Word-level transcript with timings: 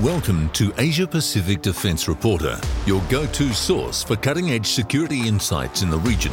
Welcome 0.00 0.50
to 0.54 0.74
Asia 0.76 1.06
Pacific 1.06 1.62
Defense 1.62 2.08
Reporter, 2.08 2.60
your 2.84 3.00
go 3.08 3.26
to 3.26 3.52
source 3.52 4.02
for 4.02 4.16
cutting 4.16 4.50
edge 4.50 4.66
security 4.66 5.28
insights 5.28 5.82
in 5.82 5.90
the 5.90 6.00
region. 6.00 6.32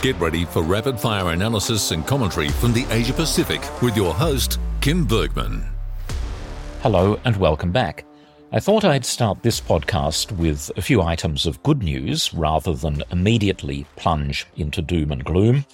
Get 0.00 0.16
ready 0.20 0.44
for 0.44 0.62
rapid 0.62 1.00
fire 1.00 1.30
analysis 1.30 1.90
and 1.90 2.06
commentary 2.06 2.50
from 2.50 2.72
the 2.72 2.86
Asia 2.90 3.12
Pacific 3.12 3.60
with 3.82 3.96
your 3.96 4.14
host, 4.14 4.60
Kym 4.78 5.08
Bergmann. 5.08 5.64
Hello 6.82 7.18
and 7.24 7.36
welcome 7.36 7.72
back. 7.72 8.04
I 8.52 8.60
thought 8.60 8.84
I'd 8.84 9.04
start 9.04 9.42
this 9.42 9.60
podcast 9.60 10.30
with 10.30 10.70
a 10.76 10.82
few 10.82 11.02
items 11.02 11.46
of 11.46 11.60
good 11.64 11.82
news 11.82 12.32
rather 12.32 12.74
than 12.74 13.02
immediately 13.10 13.88
plunge 13.96 14.46
into 14.56 14.80
doom 14.80 15.10
and 15.10 15.24
gloom 15.24 15.64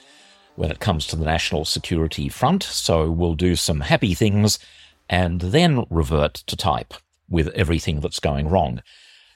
when 0.57 0.71
it 0.71 0.81
comes 0.81 1.07
to 1.09 1.17
the 1.17 1.27
national 1.27 1.67
security 1.67 2.31
front, 2.31 2.63
so 2.63 3.11
we'll 3.11 3.35
do 3.35 3.57
some 3.57 3.81
happy 3.81 4.15
things 4.15 4.59
and 5.11 5.43
then 5.43 5.85
revert 5.91 6.33
to 6.33 6.57
type 6.57 6.95
with 7.31 7.49
everything 7.49 8.01
that's 8.01 8.21
going 8.21 8.49
wrong. 8.49 8.83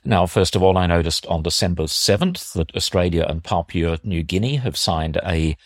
Now, 0.05 0.27
first 0.27 0.55
of 0.55 0.63
all, 0.63 0.77
I 0.77 0.87
noticed 0.87 1.25
on 1.27 1.43
December 1.43 1.85
7th 1.85 2.53
that 2.53 2.77
Australia 2.77 3.25
and 3.27 3.43
Papua 3.43 3.99
New 4.05 4.23
Guinea 4.23 4.57
have 4.57 4.77
signed 4.77 5.19
a 5.25 5.57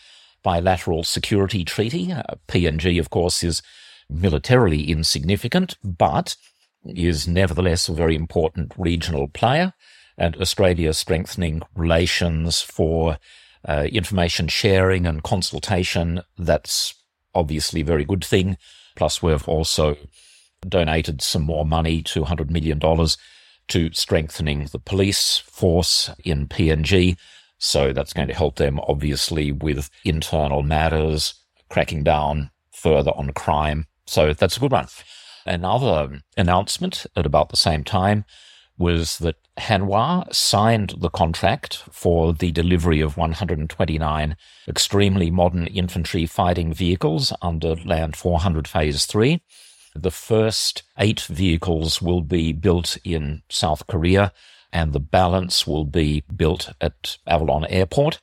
bilateral 0.45 1.03
security 1.03 1.65
treaty. 1.65 2.13
Uh, 2.13 2.23
PNG, 2.47 3.01
of 3.01 3.11
course, 3.11 3.43
is 3.43 3.63
militarily 4.09 4.91
insignificant, 4.91 5.77
but 5.83 6.37
is 6.85 7.27
nevertheless 7.27 7.89
a 7.89 7.93
very 7.93 8.15
important 8.15 8.73
regional 8.77 9.27
player, 9.27 9.73
and 10.17 10.37
Australia 10.37 10.95
strengthening 10.95 11.63
relations 11.75 12.61
for 12.61 13.19
uh, 13.69 13.87
information 13.91 14.47
sharing 14.47 15.07
and 15.07 15.23
consultation. 15.23 16.23
That's 16.39 16.95
obviously 17.35 17.81
a 17.81 17.85
very 17.85 18.05
good 18.05 18.25
thing. 18.25 18.57
Plus, 18.97 19.23
we've 19.23 19.49
also 19.49 19.97
donated 20.67 21.23
some 21.23 21.43
more 21.43 21.65
money, 21.65 22.03
$200 22.03 22.51
million, 22.51 22.81
to 23.69 23.93
strengthening 23.93 24.69
the 24.73 24.79
police 24.79 25.39
force 25.39 26.11
in 26.25 26.49
PNG. 26.49 27.17
So 27.59 27.93
that's 27.93 28.13
going 28.13 28.29
to 28.29 28.35
help 28.35 28.57
them, 28.57 28.81
obviously, 28.81 29.53
with 29.53 29.91
internal 30.05 30.63
matters, 30.63 31.35
cracking 31.69 32.05
down 32.05 32.51
further 32.73 33.11
on 33.13 33.33
crime. 33.33 33.87
So 34.07 34.33
that's 34.33 34.57
a 34.57 34.61
good 34.61 34.73
one. 34.73 34.87
Another 35.45 36.21
announcement 36.37 37.07
at 37.17 37.27
about 37.27 37.49
the 37.49 37.57
same 37.57 37.85
time 37.85 38.25
was 38.79 39.19
that 39.19 39.37
Hanwha 39.59 40.33
signed 40.33 40.95
the 40.99 41.11
contract 41.11 41.79
for 41.91 42.33
the 42.33 42.53
delivery 42.53 43.01
of 43.01 43.17
129 43.17 44.37
extremely 44.69 45.31
modern 45.31 45.67
infantry 45.67 46.27
fighting 46.27 46.73
vehicles 46.73 47.33
under 47.43 47.75
Land 47.75 48.17
400 48.17 48.69
Phase 48.69 49.05
3. 49.07 49.43
The 50.03 50.11
first 50.13 50.85
eight 50.99 51.21
vehicles 51.21 52.01
will 52.01 52.21
be 52.21 52.53
built 52.53 52.97
in 53.03 53.43
South 53.49 53.87
Korea, 53.89 54.33
and 54.73 54.93
the 54.93 55.01
balance 55.01 55.67
will 55.67 55.85
be 55.85 56.23
built 56.35 56.71
at 56.81 57.19
Avalon 57.27 57.65
Airport 57.67 58.21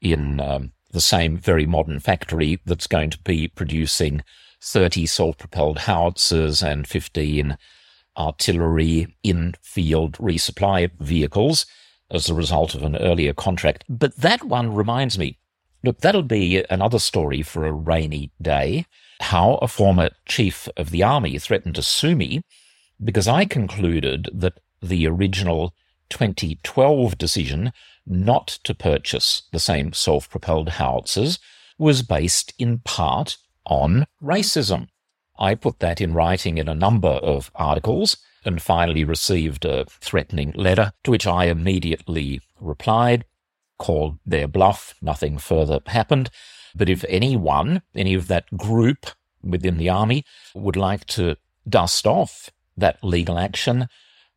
in 0.00 0.40
um, 0.40 0.72
the 0.92 1.00
same 1.00 1.36
very 1.36 1.66
modern 1.66 1.98
factory 1.98 2.60
that's 2.64 2.86
going 2.86 3.10
to 3.10 3.18
be 3.18 3.48
producing 3.48 4.22
30 4.60 5.06
self 5.06 5.38
propelled 5.38 5.80
howitzers 5.80 6.62
and 6.62 6.86
15 6.86 7.58
artillery 8.16 9.16
in 9.22 9.54
field 9.60 10.12
resupply 10.18 10.90
vehicles 11.00 11.66
as 12.10 12.30
a 12.30 12.34
result 12.34 12.74
of 12.74 12.84
an 12.84 12.96
earlier 12.96 13.34
contract. 13.34 13.84
But 13.88 14.16
that 14.16 14.44
one 14.44 14.74
reminds 14.74 15.18
me 15.18 15.38
look, 15.82 16.00
that'll 16.00 16.22
be 16.22 16.64
another 16.70 16.98
story 16.98 17.42
for 17.42 17.66
a 17.66 17.72
rainy 17.72 18.30
day. 18.40 18.86
How 19.20 19.54
a 19.56 19.68
former 19.68 20.10
chief 20.26 20.68
of 20.76 20.90
the 20.90 21.02
army 21.02 21.38
threatened 21.38 21.74
to 21.76 21.82
sue 21.82 22.14
me 22.16 22.42
because 23.02 23.28
I 23.28 23.44
concluded 23.44 24.28
that 24.32 24.60
the 24.82 25.06
original 25.06 25.74
2012 26.10 27.18
decision 27.18 27.72
not 28.06 28.46
to 28.64 28.74
purchase 28.74 29.42
the 29.52 29.58
same 29.58 29.92
self 29.92 30.30
propelled 30.30 30.70
howitzers 30.70 31.38
was 31.78 32.02
based 32.02 32.54
in 32.58 32.78
part 32.78 33.36
on 33.64 34.06
racism. 34.22 34.88
I 35.38 35.54
put 35.54 35.80
that 35.80 36.00
in 36.00 36.14
writing 36.14 36.56
in 36.56 36.68
a 36.68 36.74
number 36.74 37.08
of 37.08 37.50
articles 37.54 38.16
and 38.44 38.62
finally 38.62 39.04
received 39.04 39.64
a 39.64 39.84
threatening 39.86 40.52
letter 40.52 40.92
to 41.04 41.10
which 41.10 41.26
I 41.26 41.46
immediately 41.46 42.40
replied, 42.60 43.24
called 43.78 44.18
their 44.24 44.48
bluff. 44.48 44.94
Nothing 45.02 45.36
further 45.36 45.80
happened. 45.86 46.30
But 46.76 46.90
if 46.90 47.04
anyone, 47.08 47.82
any 47.94 48.14
of 48.14 48.28
that 48.28 48.54
group 48.56 49.06
within 49.42 49.78
the 49.78 49.88
army 49.88 50.24
would 50.54 50.76
like 50.76 51.06
to 51.06 51.36
dust 51.66 52.06
off 52.06 52.50
that 52.76 53.02
legal 53.02 53.38
action, 53.38 53.88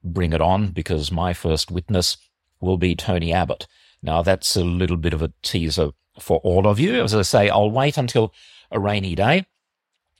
bring 0.03 0.31
it 0.31 0.41
on 0.41 0.69
because 0.71 1.11
my 1.11 1.33
first 1.33 1.69
witness 1.69 2.17
will 2.61 2.77
be 2.77 2.95
Tony 2.95 3.33
Abbott. 3.33 3.67
Now 4.01 4.21
that's 4.21 4.55
a 4.55 4.63
little 4.63 4.95
bit 4.95 5.13
of 5.13 5.21
a 5.21 5.33
teaser 5.41 5.91
for 6.19 6.39
all 6.39 6.65
of 6.65 6.79
you. 6.79 7.03
As 7.03 7.13
I 7.13 7.23
say, 7.23 7.49
I'll 7.49 7.71
wait 7.71 7.97
until 7.97 8.33
a 8.71 8.79
rainy 8.79 9.15
day. 9.15 9.45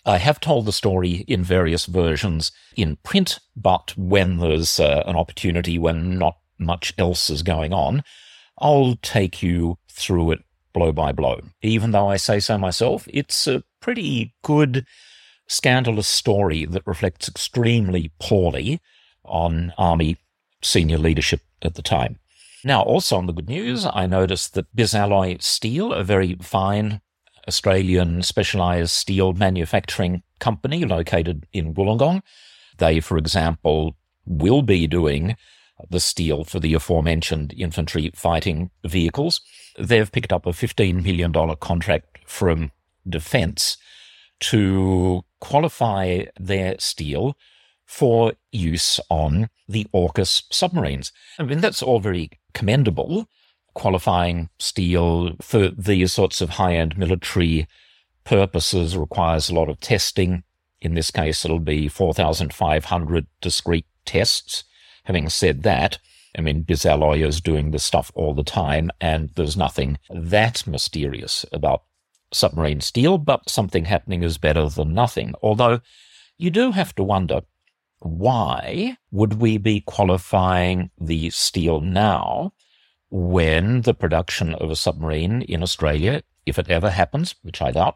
I 0.06 0.18
have 0.18 0.40
told 0.40 0.66
the 0.66 0.74
story 0.74 1.24
in 1.28 1.44
various 1.44 1.86
versions 1.86 2.52
in 2.76 2.98
print, 2.98 3.40
but 3.56 3.94
when 3.98 4.38
there's 4.40 4.80
uh, 4.80 5.04
an 5.06 5.16
opportunity 5.16 5.78
when 5.78 6.18
not 6.18 6.38
much 6.58 6.94
else 6.98 7.30
is 7.30 7.44
going 7.44 7.74
on, 7.74 8.04
I'll 8.58 8.98
take 9.02 9.42
you 9.44 9.78
through 9.88 10.32
it 10.32 10.44
blow 10.80 10.92
by 10.94 11.12
blow. 11.12 11.42
Even 11.62 11.92
though 11.92 12.08
I 12.08 12.16
say 12.16 12.40
so 12.40 12.58
myself, 12.58 13.06
it's 13.12 13.48
a 13.48 13.64
pretty 13.82 14.34
good, 14.44 14.86
scandalous 15.48 16.08
story 16.08 16.66
that 16.66 16.88
reflects 16.88 17.28
extremely 17.28 18.12
poorly 18.18 18.80
on 19.26 19.74
Army 19.78 20.16
senior 20.62 20.98
leadership 20.98 21.42
at 21.62 21.76
the 21.76 21.82
time. 21.82 22.18
Now, 22.64 22.82
also 22.82 23.18
on 23.18 23.26
the 23.26 23.34
good 23.34 23.50
news, 23.50 23.86
I 23.86 24.06
noticed 24.06 24.54
that 24.54 24.74
Bisalloy 24.74 25.42
Steel, 25.42 25.92
a 25.92 26.04
very 26.04 26.36
fine 26.42 27.02
Australian 27.46 28.24
specialised 28.24 28.96
steel 28.96 29.34
manufacturing 29.34 30.24
company 30.40 30.86
located 30.86 31.46
in 31.52 31.74
Wollongong. 31.74 32.22
They, 32.78 33.02
for 33.02 33.18
example, 33.18 33.98
will 34.26 34.62
be 34.62 34.88
doing 34.88 35.36
the 35.90 36.00
steel 36.00 36.44
for 36.44 36.60
the 36.60 36.74
aforementioned 36.74 37.54
infantry 37.58 38.12
fighting 38.14 38.72
vehicles. 38.86 39.42
They've 39.78 40.12
picked 40.12 40.34
up 40.34 40.46
a 40.46 40.50
$15 40.50 41.04
million 41.04 41.34
contract 41.58 42.20
from 42.26 42.72
Defence 43.08 43.78
to 44.42 45.24
qualify 45.40 46.26
their 46.40 46.76
steel 46.80 47.36
for 47.86 48.34
use 48.52 49.00
on 49.10 49.50
the 49.68 49.88
AUKUS 49.94 50.44
submarines. 50.52 51.12
I 51.40 51.44
mean, 51.44 51.60
that's 51.60 51.82
all 51.82 52.00
very 52.00 52.30
commendable 52.54 53.28
qualifying 53.74 54.50
steel 54.60 55.36
for 55.42 55.70
these 55.70 56.12
sorts 56.12 56.42
of 56.42 56.52
high 56.52 56.76
end 56.76 56.98
military 56.98 57.68
purposes 58.24 58.98
requires 58.98 59.50
a 59.50 59.54
lot 59.54 59.70
of 59.70 59.80
testing. 59.80 60.44
In 60.82 60.94
this 60.94 61.12
case, 61.12 61.46
it'll 61.46 61.60
be 61.60 61.88
4,500 61.88 63.28
discrete 63.42 63.86
tests. 64.06 64.64
Having 65.10 65.30
said 65.30 65.64
that, 65.64 65.98
I 66.38 66.42
mean, 66.42 66.64
Bisalloy 66.64 67.26
is 67.26 67.42
doing 67.42 67.72
this 67.72 67.84
stuff 67.84 68.12
all 68.14 68.36
the 68.36 68.44
time, 68.44 68.92
and 69.02 69.32
there's 69.36 69.58
nothing 69.58 69.98
that 70.12 70.68
mysterious 70.68 71.48
about 71.52 71.82
submarine 72.32 72.80
steel, 72.80 73.18
but 73.18 73.50
something 73.50 73.86
happening 73.86 74.22
is 74.22 74.38
better 74.38 74.70
than 74.70 74.94
nothing. 74.94 75.34
Although 75.42 75.82
you 76.38 76.52
do 76.52 76.74
have 76.74 76.94
to 76.94 77.04
wonder 77.04 77.42
why 78.02 78.98
would 79.10 79.42
we 79.42 79.58
be 79.58 79.82
qualifying 79.82 80.92
the 81.02 81.32
steel 81.32 81.82
now 81.82 82.54
when 83.10 83.82
the 83.82 83.96
production 83.96 84.54
of 84.54 84.70
a 84.70 84.76
submarine 84.76 85.42
in 85.42 85.64
Australia, 85.64 86.22
if 86.46 86.60
it 86.60 86.70
ever 86.70 86.92
happens, 86.92 87.34
which 87.42 87.64
I 87.64 87.72
doubt, 87.72 87.96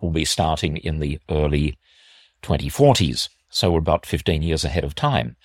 will 0.00 0.08
be 0.10 0.24
starting 0.24 0.78
in 0.78 1.00
the 1.00 1.18
early 1.28 1.76
2040s. 2.42 3.28
So 3.50 3.72
we're 3.72 3.78
about 3.80 4.06
15 4.06 4.40
years 4.40 4.64
ahead 4.64 4.84
of 4.84 4.94
time. 4.94 5.36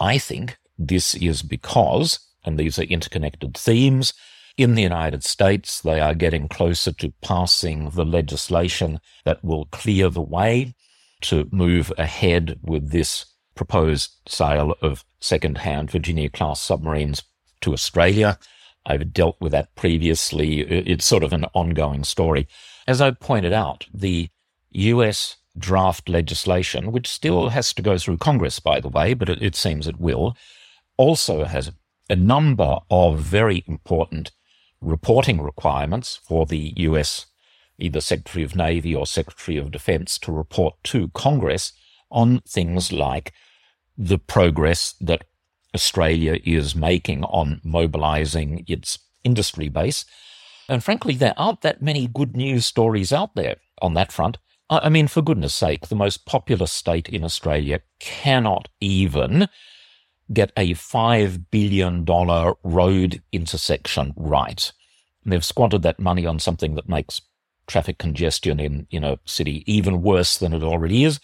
I 0.00 0.18
think 0.18 0.58
this 0.78 1.14
is 1.14 1.42
because, 1.42 2.18
and 2.44 2.58
these 2.58 2.78
are 2.78 2.84
interconnected 2.84 3.56
themes, 3.56 4.14
in 4.56 4.74
the 4.74 4.82
United 4.82 5.22
States, 5.22 5.80
they 5.80 6.00
are 6.00 6.14
getting 6.14 6.48
closer 6.48 6.92
to 6.92 7.12
passing 7.22 7.90
the 7.90 8.04
legislation 8.04 9.00
that 9.24 9.44
will 9.44 9.66
clear 9.66 10.10
the 10.10 10.20
way 10.20 10.74
to 11.22 11.48
move 11.52 11.92
ahead 11.96 12.58
with 12.62 12.90
this 12.90 13.26
proposed 13.54 14.10
sale 14.26 14.74
of 14.82 15.04
second-hand 15.20 15.90
Virginia 15.90 16.30
class 16.30 16.60
submarines 16.60 17.22
to 17.60 17.72
Australia. 17.72 18.38
I've 18.86 19.12
dealt 19.12 19.36
with 19.40 19.52
that 19.52 19.74
previously. 19.76 20.60
It's 20.60 21.04
sort 21.04 21.22
of 21.22 21.34
an 21.34 21.44
ongoing 21.52 22.04
story. 22.04 22.48
As 22.86 23.00
I 23.00 23.10
pointed 23.10 23.52
out, 23.52 23.86
the 23.92 24.30
US 24.70 25.36
draft 25.58 26.08
legislation, 26.08 26.92
which 26.92 27.08
still 27.08 27.48
has 27.50 27.72
to 27.74 27.82
go 27.82 27.98
through 27.98 28.18
Congress, 28.18 28.60
by 28.60 28.80
the 28.80 28.88
way, 28.88 29.14
but 29.14 29.28
it, 29.28 29.42
it 29.42 29.56
seems 29.56 29.86
it 29.86 30.00
will, 30.00 30.36
also 30.96 31.44
has 31.44 31.72
a 32.08 32.16
number 32.16 32.78
of 32.90 33.18
very 33.20 33.64
important 33.66 34.32
reporting 34.80 35.40
requirements 35.40 36.16
for 36.16 36.46
the 36.46 36.72
US, 36.76 37.26
either 37.78 38.00
Secretary 38.00 38.44
of 38.44 38.56
Navy 38.56 38.94
or 38.94 39.06
Secretary 39.06 39.56
of 39.56 39.70
Defense, 39.70 40.18
to 40.18 40.32
report 40.32 40.74
to 40.84 41.08
Congress 41.08 41.72
on 42.10 42.40
things 42.40 42.92
like 42.92 43.32
the 43.96 44.18
progress 44.18 44.94
that 45.00 45.24
Australia 45.74 46.38
is 46.44 46.74
making 46.74 47.22
on 47.24 47.60
mobilizing 47.62 48.64
its 48.66 48.98
industry 49.22 49.68
base. 49.68 50.04
And 50.68 50.82
frankly, 50.82 51.14
there 51.14 51.34
aren't 51.36 51.62
that 51.62 51.82
many 51.82 52.06
good 52.06 52.36
news 52.36 52.66
stories 52.66 53.12
out 53.12 53.34
there 53.34 53.56
on 53.80 53.94
that 53.94 54.12
front. 54.12 54.38
I 54.70 54.88
mean, 54.88 55.08
for 55.08 55.20
goodness 55.20 55.52
sake, 55.52 55.88
the 55.88 55.96
most 55.96 56.26
populous 56.26 56.70
state 56.70 57.08
in 57.08 57.24
Australia 57.24 57.80
cannot 57.98 58.68
even 58.80 59.48
get 60.32 60.52
a 60.56 60.74
$5 60.74 61.44
billion 61.50 62.04
road 62.62 63.20
intersection 63.32 64.14
right. 64.16 64.72
And 65.24 65.32
they've 65.32 65.44
squandered 65.44 65.82
that 65.82 65.98
money 65.98 66.24
on 66.24 66.38
something 66.38 66.76
that 66.76 66.88
makes 66.88 67.20
traffic 67.66 67.98
congestion 67.98 68.60
in, 68.60 68.86
in 68.92 69.02
a 69.02 69.18
city 69.24 69.64
even 69.66 70.02
worse 70.02 70.38
than 70.38 70.52
it 70.52 70.62
already 70.62 71.02
is. 71.02 71.18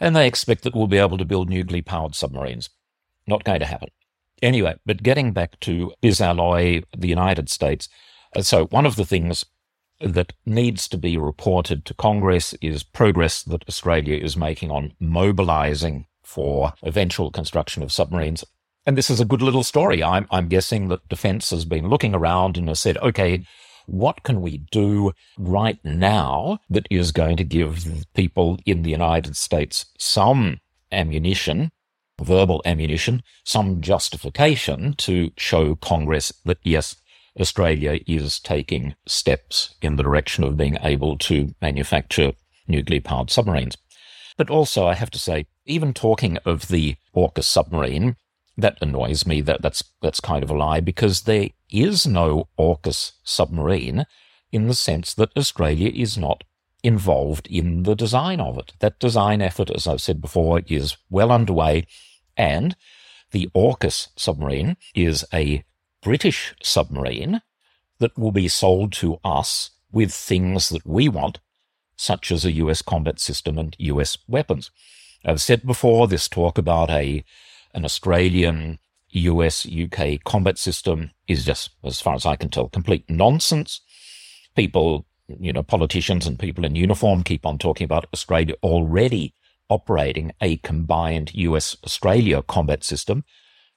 And 0.00 0.16
they 0.16 0.26
expect 0.26 0.64
that 0.64 0.74
we'll 0.74 0.86
be 0.86 0.98
able 0.98 1.18
to 1.18 1.26
build 1.26 1.50
nuclear 1.50 1.82
powered 1.82 2.14
submarines. 2.14 2.70
Not 3.26 3.44
going 3.44 3.60
to 3.60 3.66
happen. 3.66 3.90
Anyway, 4.40 4.76
but 4.86 5.02
getting 5.02 5.32
back 5.32 5.60
to 5.60 5.92
Bisalloy, 6.02 6.84
the 6.96 7.08
United 7.08 7.50
States. 7.50 7.88
So 8.40 8.64
one 8.66 8.86
of 8.86 8.96
the 8.96 9.04
things 9.04 9.44
that 10.02 10.32
needs 10.44 10.88
to 10.88 10.98
be 10.98 11.16
reported 11.16 11.84
to 11.84 11.94
Congress 11.94 12.54
is 12.60 12.82
progress 12.82 13.42
that 13.44 13.68
Australia 13.68 14.16
is 14.16 14.36
making 14.36 14.70
on 14.70 14.92
mobilizing 15.00 16.06
for 16.22 16.72
eventual 16.82 17.30
construction 17.30 17.82
of 17.82 17.92
submarines. 17.92 18.44
And 18.84 18.98
this 18.98 19.10
is 19.10 19.20
a 19.20 19.24
good 19.24 19.42
little 19.42 19.62
story. 19.62 20.02
I'm, 20.02 20.26
I'm 20.30 20.48
guessing 20.48 20.88
that 20.88 21.08
defense 21.08 21.50
has 21.50 21.64
been 21.64 21.88
looking 21.88 22.14
around 22.14 22.56
and 22.56 22.68
has 22.68 22.80
said, 22.80 22.98
okay, 22.98 23.44
what 23.86 24.22
can 24.22 24.40
we 24.40 24.58
do 24.70 25.12
right 25.38 25.78
now 25.84 26.58
that 26.70 26.86
is 26.90 27.12
going 27.12 27.36
to 27.36 27.44
give 27.44 28.06
people 28.14 28.58
in 28.66 28.82
the 28.82 28.90
United 28.90 29.36
States 29.36 29.86
some 29.98 30.60
ammunition, 30.90 31.70
verbal 32.20 32.62
ammunition, 32.64 33.22
some 33.44 33.80
justification 33.80 34.94
to 34.94 35.30
show 35.36 35.74
Congress 35.76 36.32
that 36.44 36.58
yes, 36.62 36.96
Australia 37.40 38.00
is 38.06 38.38
taking 38.38 38.94
steps 39.06 39.74
in 39.80 39.96
the 39.96 40.02
direction 40.02 40.44
of 40.44 40.56
being 40.56 40.76
able 40.82 41.16
to 41.18 41.54
manufacture 41.60 42.32
nuclear 42.68 43.00
powered 43.00 43.30
submarines. 43.30 43.76
But 44.36 44.50
also, 44.50 44.86
I 44.86 44.94
have 44.94 45.10
to 45.10 45.18
say, 45.18 45.46
even 45.64 45.94
talking 45.94 46.38
of 46.44 46.68
the 46.68 46.96
AUKUS 47.14 47.44
submarine, 47.44 48.16
that 48.56 48.78
annoys 48.80 49.26
me. 49.26 49.40
That 49.40 49.62
that's 49.62 49.82
that's 50.02 50.20
kind 50.20 50.42
of 50.42 50.50
a 50.50 50.56
lie 50.56 50.80
because 50.80 51.22
there 51.22 51.50
is 51.70 52.06
no 52.06 52.48
AUKUS 52.58 53.12
submarine 53.24 54.04
in 54.50 54.68
the 54.68 54.74
sense 54.74 55.14
that 55.14 55.36
Australia 55.36 55.90
is 55.94 56.18
not 56.18 56.44
involved 56.82 57.46
in 57.46 57.84
the 57.84 57.94
design 57.94 58.40
of 58.40 58.58
it. 58.58 58.72
That 58.80 58.98
design 58.98 59.40
effort, 59.40 59.70
as 59.70 59.86
I've 59.86 60.02
said 60.02 60.20
before, 60.20 60.60
is 60.66 60.96
well 61.08 61.32
underway, 61.32 61.86
and 62.36 62.76
the 63.30 63.48
AUKUS 63.54 64.08
submarine 64.16 64.76
is 64.94 65.24
a 65.32 65.64
British 66.02 66.54
submarine 66.62 67.42
that 67.98 68.18
will 68.18 68.32
be 68.32 68.48
sold 68.48 68.92
to 68.92 69.18
us 69.24 69.70
with 69.92 70.12
things 70.12 70.68
that 70.70 70.86
we 70.86 71.08
want, 71.08 71.38
such 71.96 72.32
as 72.32 72.44
a 72.44 72.52
US 72.52 72.82
combat 72.82 73.20
system 73.20 73.58
and 73.58 73.76
US 73.78 74.18
weapons. 74.26 74.70
I've 75.24 75.40
said 75.40 75.64
before 75.64 76.08
this 76.08 76.28
talk 76.28 76.58
about 76.58 76.90
a 76.90 77.24
an 77.74 77.84
Australian 77.84 78.78
US 79.10 79.66
UK 79.66 80.22
combat 80.24 80.58
system 80.58 81.10
is 81.28 81.44
just, 81.44 81.70
as 81.84 82.00
far 82.00 82.14
as 82.14 82.26
I 82.26 82.36
can 82.36 82.48
tell, 82.48 82.68
complete 82.68 83.08
nonsense. 83.08 83.80
People, 84.56 85.06
you 85.28 85.52
know, 85.52 85.62
politicians 85.62 86.26
and 86.26 86.38
people 86.38 86.64
in 86.64 86.74
uniform 86.74 87.22
keep 87.22 87.46
on 87.46 87.58
talking 87.58 87.84
about 87.84 88.06
Australia 88.12 88.54
already 88.62 89.34
operating 89.68 90.32
a 90.40 90.56
combined 90.58 91.32
US 91.34 91.76
Australia 91.84 92.42
combat 92.42 92.84
system. 92.84 93.24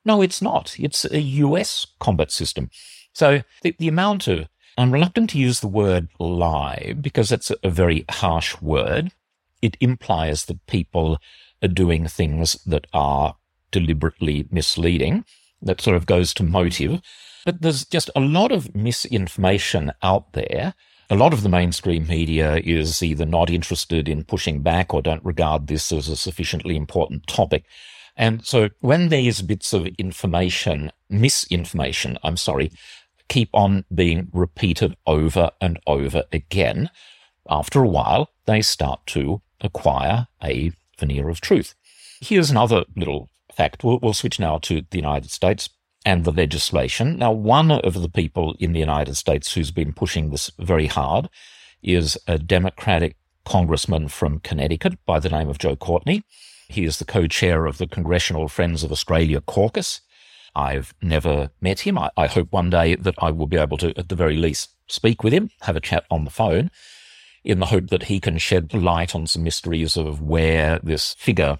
No, 0.05 0.21
it's 0.21 0.41
not. 0.41 0.75
It's 0.79 1.03
a 1.05 1.19
US 1.19 1.87
combat 1.99 2.31
system. 2.31 2.69
So 3.13 3.41
the, 3.63 3.75
the 3.79 3.87
amount 3.87 4.27
of, 4.27 4.47
I'm 4.77 4.91
reluctant 4.91 5.31
to 5.31 5.39
use 5.39 5.59
the 5.59 5.67
word 5.67 6.09
lie 6.19 6.93
because 7.01 7.31
it's 7.31 7.51
a 7.63 7.69
very 7.69 8.05
harsh 8.09 8.61
word. 8.61 9.11
It 9.61 9.77
implies 9.79 10.45
that 10.45 10.65
people 10.67 11.17
are 11.63 11.67
doing 11.69 12.07
things 12.07 12.53
that 12.65 12.85
are 12.93 13.35
deliberately 13.71 14.47
misleading. 14.51 15.25
That 15.61 15.81
sort 15.81 15.95
of 15.95 16.05
goes 16.05 16.33
to 16.35 16.43
motive. 16.43 17.01
But 17.45 17.61
there's 17.61 17.85
just 17.85 18.09
a 18.15 18.19
lot 18.19 18.51
of 18.51 18.75
misinformation 18.75 19.91
out 20.03 20.33
there. 20.33 20.73
A 21.09 21.15
lot 21.15 21.33
of 21.33 21.43
the 21.43 21.49
mainstream 21.49 22.07
media 22.07 22.57
is 22.57 23.01
either 23.01 23.25
not 23.25 23.49
interested 23.49 24.09
in 24.09 24.23
pushing 24.23 24.61
back 24.61 24.93
or 24.93 25.01
don't 25.01 25.23
regard 25.23 25.67
this 25.67 25.91
as 25.91 26.09
a 26.09 26.17
sufficiently 26.17 26.75
important 26.75 27.27
topic. 27.27 27.65
And 28.17 28.45
so 28.45 28.69
when 28.79 29.09
these 29.09 29.41
bits 29.41 29.73
of 29.73 29.87
information, 29.97 30.91
misinformation, 31.09 32.17
I'm 32.23 32.37
sorry, 32.37 32.71
keep 33.27 33.49
on 33.53 33.85
being 33.93 34.29
repeated 34.31 34.95
over 35.05 35.51
and 35.59 35.79
over 35.85 36.23
again, 36.31 36.89
after 37.49 37.83
a 37.83 37.87
while, 37.87 38.29
they 38.45 38.61
start 38.61 39.05
to 39.07 39.41
acquire 39.61 40.27
a 40.43 40.71
veneer 40.97 41.29
of 41.29 41.41
truth. 41.41 41.75
Here's 42.21 42.49
another 42.49 42.85
little 42.95 43.29
fact. 43.53 43.83
We'll, 43.83 43.99
we'll 44.01 44.13
switch 44.13 44.39
now 44.39 44.57
to 44.59 44.81
the 44.89 44.97
United 44.97 45.31
States 45.31 45.69
and 46.05 46.23
the 46.23 46.31
legislation. 46.31 47.17
Now, 47.17 47.31
one 47.31 47.71
of 47.71 48.01
the 48.01 48.09
people 48.09 48.55
in 48.59 48.73
the 48.73 48.79
United 48.79 49.15
States 49.15 49.53
who's 49.53 49.71
been 49.71 49.93
pushing 49.93 50.29
this 50.29 50.51
very 50.59 50.87
hard 50.87 51.29
is 51.81 52.17
a 52.27 52.37
Democratic 52.37 53.15
congressman 53.43 54.07
from 54.07 54.39
Connecticut 54.39 54.97
by 55.05 55.19
the 55.19 55.29
name 55.29 55.49
of 55.49 55.57
Joe 55.57 55.75
Courtney. 55.75 56.23
He 56.67 56.83
is 56.83 56.99
the 56.99 57.05
co-chair 57.05 57.65
of 57.65 57.77
the 57.77 57.87
Congressional 57.87 58.47
Friends 58.47 58.83
of 58.83 58.91
Australia 58.91 59.41
caucus. 59.41 60.01
I've 60.55 60.93
never 61.01 61.51
met 61.61 61.81
him. 61.81 61.97
I, 61.97 62.09
I, 62.15 62.27
hope 62.27 62.51
one 62.51 62.69
day 62.69 62.95
that 62.95 63.15
I 63.19 63.31
will 63.31 63.47
be 63.47 63.57
able 63.57 63.77
to, 63.77 63.93
at 63.97 64.09
the 64.09 64.15
very 64.15 64.37
least, 64.37 64.69
speak 64.87 65.23
with 65.23 65.33
him, 65.33 65.49
have 65.61 65.75
a 65.75 65.81
chat 65.81 66.05
on 66.09 66.23
the 66.23 66.31
phone, 66.31 66.71
in 67.43 67.59
the 67.59 67.67
hope 67.67 67.89
that 67.89 68.03
he 68.03 68.19
can 68.19 68.37
shed 68.37 68.73
light 68.73 69.13
on 69.13 69.27
some 69.27 69.43
mysteries 69.43 69.97
of 69.97 70.21
where 70.21 70.79
this 70.81 71.13
figure 71.15 71.59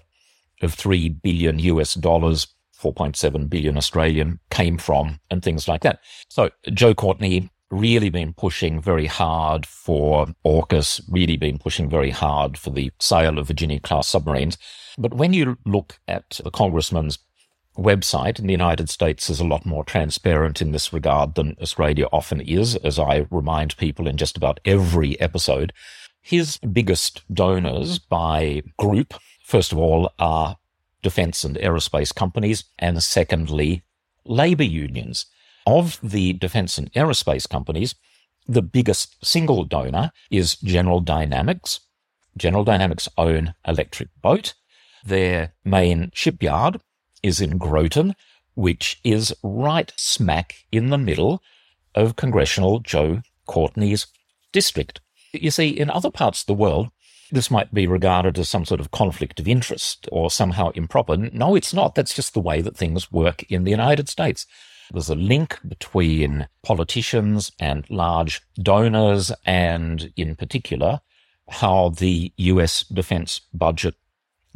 of 0.62 0.72
3 0.72 1.10
billion 1.10 1.58
US 1.58 1.94
dollars, 1.94 2.48
4.7 2.80 3.50
billion 3.50 3.76
Australian 3.76 4.40
came 4.50 4.78
from 4.78 5.20
and 5.30 5.42
things 5.42 5.68
like 5.68 5.82
that. 5.82 6.00
So 6.28 6.50
Joe 6.72 6.94
Courtney 6.94 7.50
really 7.78 8.10
been 8.10 8.32
pushing 8.32 8.80
very 8.80 9.06
hard 9.06 9.66
for 9.66 10.28
AUKUS, 10.44 11.02
really 11.08 11.36
been 11.36 11.58
pushing 11.58 11.88
very 11.88 12.10
hard 12.10 12.56
for 12.58 12.70
the 12.70 12.90
sale 13.00 13.38
of 13.38 13.48
Virginia 13.48 13.80
class 13.80 14.08
submarines. 14.08 14.58
But 14.98 15.14
when 15.14 15.32
you 15.32 15.58
look 15.64 15.98
at 16.08 16.40
the 16.42 16.50
congressman's 16.50 17.18
website 17.76 18.38
in 18.38 18.46
the 18.46 18.52
United 18.52 18.88
States 18.88 19.28
is 19.28 19.38
a 19.38 19.46
lot 19.46 19.66
more 19.66 19.84
transparent 19.84 20.62
in 20.62 20.72
this 20.72 20.92
regard 20.92 21.34
than 21.34 21.56
Australia 21.60 22.06
often 22.12 22.40
is, 22.40 22.74
as 22.76 22.98
I 22.98 23.26
remind 23.30 23.76
people 23.76 24.08
in 24.08 24.16
just 24.16 24.36
about 24.36 24.60
every 24.64 25.20
episode. 25.20 25.72
His 26.22 26.58
biggest 26.58 27.22
donors 27.32 27.98
by 27.98 28.62
group 28.78 29.14
first 29.46 29.70
of 29.70 29.78
all, 29.78 30.12
are 30.18 30.56
defense 31.02 31.44
and 31.44 31.56
aerospace 31.56 32.12
companies, 32.12 32.64
and 32.78 33.00
secondly, 33.02 33.84
labor 34.24 34.64
unions. 34.64 35.26
Of 35.66 35.98
the 36.02 36.32
defense 36.32 36.78
and 36.78 36.92
aerospace 36.92 37.48
companies, 37.48 37.96
the 38.46 38.62
biggest 38.62 39.24
single 39.24 39.64
donor 39.64 40.12
is 40.30 40.56
General 40.56 41.00
Dynamics. 41.00 41.80
General 42.36 42.62
Dynamics 42.62 43.08
own 43.18 43.54
Electric 43.66 44.08
Boat. 44.22 44.54
Their 45.04 45.54
main 45.64 46.12
shipyard 46.14 46.80
is 47.22 47.40
in 47.40 47.58
Groton, 47.58 48.14
which 48.54 49.00
is 49.02 49.34
right 49.42 49.92
smack 49.96 50.54
in 50.70 50.90
the 50.90 50.98
middle 50.98 51.42
of 51.94 52.14
Congressional 52.14 52.78
Joe 52.78 53.22
Courtney's 53.46 54.06
district. 54.52 55.00
You 55.32 55.50
see, 55.50 55.68
in 55.68 55.90
other 55.90 56.10
parts 56.10 56.42
of 56.42 56.46
the 56.46 56.54
world, 56.54 56.90
this 57.32 57.50
might 57.50 57.74
be 57.74 57.88
regarded 57.88 58.38
as 58.38 58.48
some 58.48 58.64
sort 58.64 58.80
of 58.80 58.92
conflict 58.92 59.40
of 59.40 59.48
interest 59.48 60.08
or 60.12 60.30
somehow 60.30 60.70
improper. 60.70 61.16
No, 61.16 61.56
it's 61.56 61.74
not. 61.74 61.96
That's 61.96 62.14
just 62.14 62.34
the 62.34 62.40
way 62.40 62.62
that 62.62 62.76
things 62.76 63.10
work 63.10 63.42
in 63.50 63.64
the 63.64 63.72
United 63.72 64.08
States. 64.08 64.46
There's 64.90 65.10
a 65.10 65.14
link 65.14 65.58
between 65.66 66.48
politicians 66.62 67.52
and 67.58 67.88
large 67.90 68.42
donors, 68.60 69.32
and 69.44 70.12
in 70.16 70.36
particular, 70.36 71.00
how 71.48 71.90
the 71.90 72.32
US 72.36 72.84
defense 72.84 73.40
budget 73.52 73.94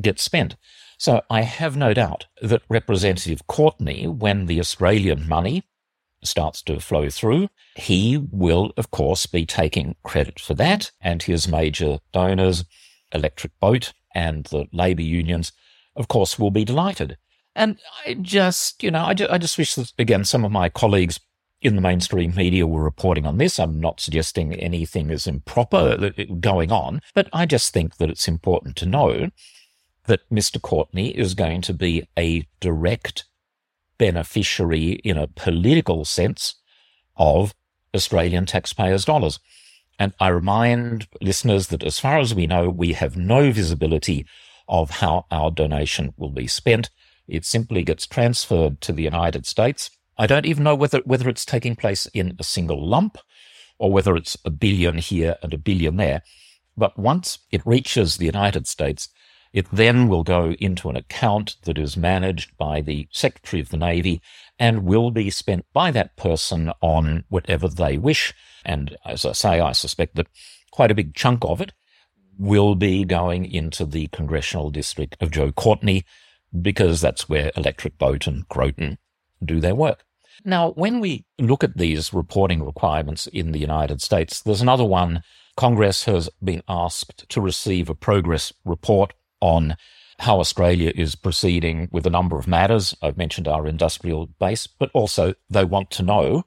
gets 0.01 0.23
spent. 0.23 0.57
So 0.99 1.23
I 1.31 1.43
have 1.43 1.77
no 1.77 1.95
doubt 1.95 2.27
that 2.43 2.63
Representative 2.69 3.47
Courtney, 3.47 4.07
when 4.07 4.47
the 4.47 4.61
Australian 4.61 5.29
money 5.29 5.65
starts 6.23 6.63
to 6.63 6.81
flow 6.81 7.09
through, 7.09 7.49
he 7.75 8.19
will, 8.19 8.73
of 8.77 8.91
course, 8.91 9.27
be 9.27 9.47
taking 9.47 9.97
credit 10.03 10.39
for 10.39 10.55
that. 10.55 10.91
And 11.01 11.23
his 11.23 11.49
major 11.49 12.01
donors, 12.13 12.65
Electric 13.13 13.59
Boat 13.61 13.93
and 14.15 14.45
the 14.45 14.67
labour 14.73 15.03
unions, 15.03 15.53
of 15.97 16.09
course, 16.09 16.39
will 16.39 16.51
be 16.51 16.65
delighted. 16.65 17.17
And 17.55 17.79
I 18.07 18.15
just, 18.15 18.83
you 18.83 18.91
know, 18.91 19.05
I 19.05 19.15
just, 19.15 19.31
I 19.31 19.39
just 19.39 19.59
wish 19.59 19.75
that, 19.75 19.93
again, 19.99 20.25
some 20.25 20.45
of 20.45 20.53
my 20.53 20.69
colleagues 20.69 21.21
in 21.61 21.75
the 21.75 21.83
mainstream 21.83 22.35
media 22.35 22.67
were 22.67 22.83
reporting 22.83 23.27
on 23.27 23.39
this. 23.39 23.59
I'm 23.59 23.81
not 23.81 24.01
suggesting 24.01 24.55
anything 24.55 25.11
is 25.11 25.27
improper 25.27 26.13
going 26.41 26.73
on, 26.73 27.01
but 27.15 27.29
I 27.33 27.47
just 27.47 27.73
think 27.73 27.97
that 27.97 28.09
it's 28.09 28.29
important 28.29 28.77
to 28.77 28.87
know 28.87 29.31
that 30.05 30.29
Mr. 30.31 30.61
Courtney 30.61 31.11
is 31.11 31.35
going 31.35 31.61
to 31.63 31.75
be 31.75 32.09
a 32.19 32.47
direct 32.61 33.25
beneficiary 33.99 34.93
in 35.05 35.19
a 35.19 35.27
political 35.27 36.05
sense 36.07 36.55
of 37.17 37.55
Australian 37.95 38.47
taxpayers' 38.47 39.05
dollars. 39.05 39.39
And 39.99 40.15
I 40.19 40.29
remind 40.29 41.07
listeners 41.21 41.67
that 41.67 41.83
as 41.83 41.99
far 41.99 42.19
as 42.19 42.35
we 42.35 42.47
know, 42.47 42.71
we 42.71 42.95
have 42.95 43.19
no 43.19 43.53
visibility 43.53 44.25
of 44.67 44.91
how 44.91 45.27
our 45.31 45.51
donation 45.51 46.15
will 46.17 46.31
be 46.31 46.47
spent. 46.47 46.89
It 47.31 47.45
simply 47.45 47.83
gets 47.85 48.07
transferred 48.07 48.81
to 48.83 48.93
the 48.93 49.05
United 49.05 49.47
States. 49.47 49.91
I 50.19 50.27
don't 50.27 50.47
even 50.47 50.65
know 50.65 50.75
whether, 50.75 51.01
whether 51.05 51.29
it's 51.29 51.45
taking 51.45 51.77
place 51.77 52.07
in 52.07 52.37
a 52.39 52.45
single 52.45 52.87
lump 52.87 53.19
or 53.79 53.93
whether 53.93 54.17
it's 54.17 54.37
a 54.45 54.51
billion 54.51 54.99
here 54.99 55.37
and 55.43 55.55
a 55.55 55.59
billion 55.59 55.97
there. 55.97 56.23
But 56.77 56.99
once 56.99 57.39
it 57.51 57.65
reaches 57.65 58.17
the 58.17 58.27
United 58.27 58.67
States, 58.67 59.09
it 59.53 59.67
then 59.73 60.09
will 60.09 60.23
go 60.23 60.53
into 60.61 60.91
an 60.91 60.97
account 60.97 61.57
that 61.65 61.79
is 61.79 61.97
managed 61.97 62.57
by 62.57 62.81
the 62.81 63.09
Secretary 63.11 63.61
of 63.61 63.71
the 63.71 63.77
Navy 63.77 64.21
and 64.59 64.85
will 64.85 65.11
be 65.11 65.31
spent 65.31 65.65
by 65.73 65.91
that 65.91 66.17
person 66.17 66.73
on 66.81 67.25
whatever 67.29 67.69
they 67.69 67.97
wish. 67.97 68.35
And 68.65 68.97
as 69.05 69.25
I 69.25 69.33
say, 69.33 69.61
I 69.61 69.73
suspect 69.73 70.17
that 70.17 70.29
quite 70.71 70.91
a 70.91 70.95
big 70.95 71.15
chunk 71.15 71.45
of 71.45 71.61
it 71.61 71.73
will 72.39 72.75
be 72.75 73.05
going 73.05 73.45
into 73.45 73.85
the 73.85 74.07
congressional 74.09 74.71
district 74.71 75.17
of 75.21 75.31
Joe 75.31 75.53
Courtney 75.53 76.05
because 76.61 77.01
that's 77.01 77.29
where 77.29 77.53
Electric 77.57 77.99
Boat 77.99 78.27
and 78.27 78.49
Groton 78.49 78.99
mm. 79.43 79.47
do 79.47 79.61
their 79.61 79.75
work. 79.75 80.05
Now, 80.45 80.71
when 80.71 81.01
we 81.01 81.27
look 81.39 81.63
at 81.63 81.77
these 81.77 82.15
reporting 82.15 82.63
requirements 82.63 83.27
in 83.27 83.53
the 83.53 83.59
United 83.59 84.01
States, 84.01 84.41
there's 84.41 84.63
another 84.63 84.85
one. 84.85 85.23
Congress 85.57 86.05
has 86.05 86.31
been 86.43 86.63
asked 86.69 87.29
to 87.29 87.41
receive 87.41 87.91
a 87.91 87.95
progress 87.95 88.53
report 88.65 89.13
on 89.41 89.77
how 90.21 90.39
Australia 90.39 90.93
is 90.95 91.15
proceeding 91.15 91.89
with 91.93 92.07
a 92.07 92.11
number 92.11 92.39
of 92.39 92.47
matters. 92.47 92.95
I've 93.03 93.17
mentioned 93.17 93.49
our 93.49 93.67
industrial 93.67 94.27
base, 94.39 94.67
but 94.67 94.91
also 94.93 95.35
they 95.49 95.65
want 95.65 95.91
to 95.93 96.03
know 96.03 96.45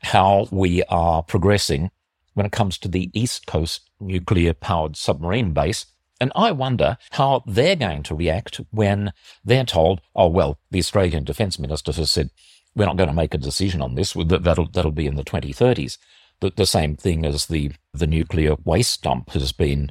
how 0.00 0.48
we 0.50 0.82
are 0.84 1.22
progressing 1.22 1.90
when 2.34 2.46
it 2.46 2.52
comes 2.52 2.78
to 2.78 2.88
the 2.88 3.10
East 3.12 3.46
Coast 3.46 3.90
nuclear 4.00 4.52
powered 4.52 4.96
submarine 4.96 5.52
base. 5.52 5.86
And 6.22 6.30
I 6.36 6.52
wonder 6.52 6.98
how 7.10 7.42
they're 7.48 7.74
going 7.74 8.04
to 8.04 8.14
react 8.14 8.60
when 8.70 9.12
they're 9.44 9.64
told, 9.64 10.00
oh, 10.14 10.28
well, 10.28 10.56
the 10.70 10.78
Australian 10.78 11.24
Defence 11.24 11.58
Minister 11.58 11.90
has 11.90 12.12
said, 12.12 12.30
we're 12.76 12.84
not 12.84 12.96
going 12.96 13.08
to 13.08 13.12
make 13.12 13.34
a 13.34 13.38
decision 13.38 13.82
on 13.82 13.96
this. 13.96 14.12
That'll, 14.12 14.68
that'll 14.68 14.92
be 14.92 15.08
in 15.08 15.16
the 15.16 15.24
2030s. 15.24 15.98
The, 16.38 16.52
the 16.54 16.64
same 16.64 16.94
thing 16.94 17.26
as 17.26 17.46
the, 17.46 17.72
the 17.92 18.06
nuclear 18.06 18.54
waste 18.64 19.02
dump 19.02 19.30
has 19.30 19.50
been 19.50 19.90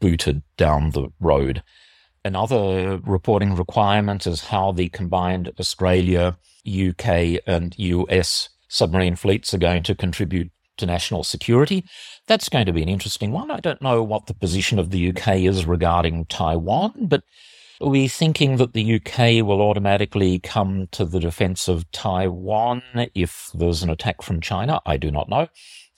booted 0.00 0.40
down 0.56 0.92
the 0.92 1.10
road. 1.20 1.62
Another 2.24 2.98
reporting 3.04 3.54
requirement 3.54 4.26
is 4.26 4.44
how 4.44 4.72
the 4.72 4.88
combined 4.88 5.52
Australia, 5.60 6.38
UK, 6.66 7.42
and 7.46 7.78
US 7.78 8.48
submarine 8.68 9.16
fleets 9.16 9.52
are 9.52 9.58
going 9.58 9.82
to 9.82 9.94
contribute 9.94 10.50
to 10.78 10.86
national 10.86 11.24
security. 11.24 11.84
That's 12.26 12.48
going 12.48 12.66
to 12.66 12.72
be 12.72 12.82
an 12.82 12.88
interesting 12.88 13.32
one. 13.32 13.50
I 13.50 13.60
don't 13.60 13.82
know 13.82 14.02
what 14.02 14.26
the 14.26 14.34
position 14.34 14.78
of 14.78 14.90
the 14.90 15.10
UK 15.10 15.36
is 15.38 15.66
regarding 15.66 16.26
Taiwan, 16.26 16.92
but 17.08 17.22
are 17.80 17.88
we 17.88 18.08
thinking 18.08 18.56
that 18.56 18.72
the 18.72 18.96
UK 18.96 19.46
will 19.46 19.62
automatically 19.62 20.40
come 20.40 20.88
to 20.90 21.04
the 21.04 21.20
defense 21.20 21.68
of 21.68 21.88
Taiwan 21.92 22.82
if 23.14 23.50
there's 23.54 23.84
an 23.84 23.90
attack 23.90 24.22
from 24.22 24.40
China? 24.40 24.80
I 24.84 24.96
do 24.96 25.12
not 25.12 25.28
know. 25.28 25.46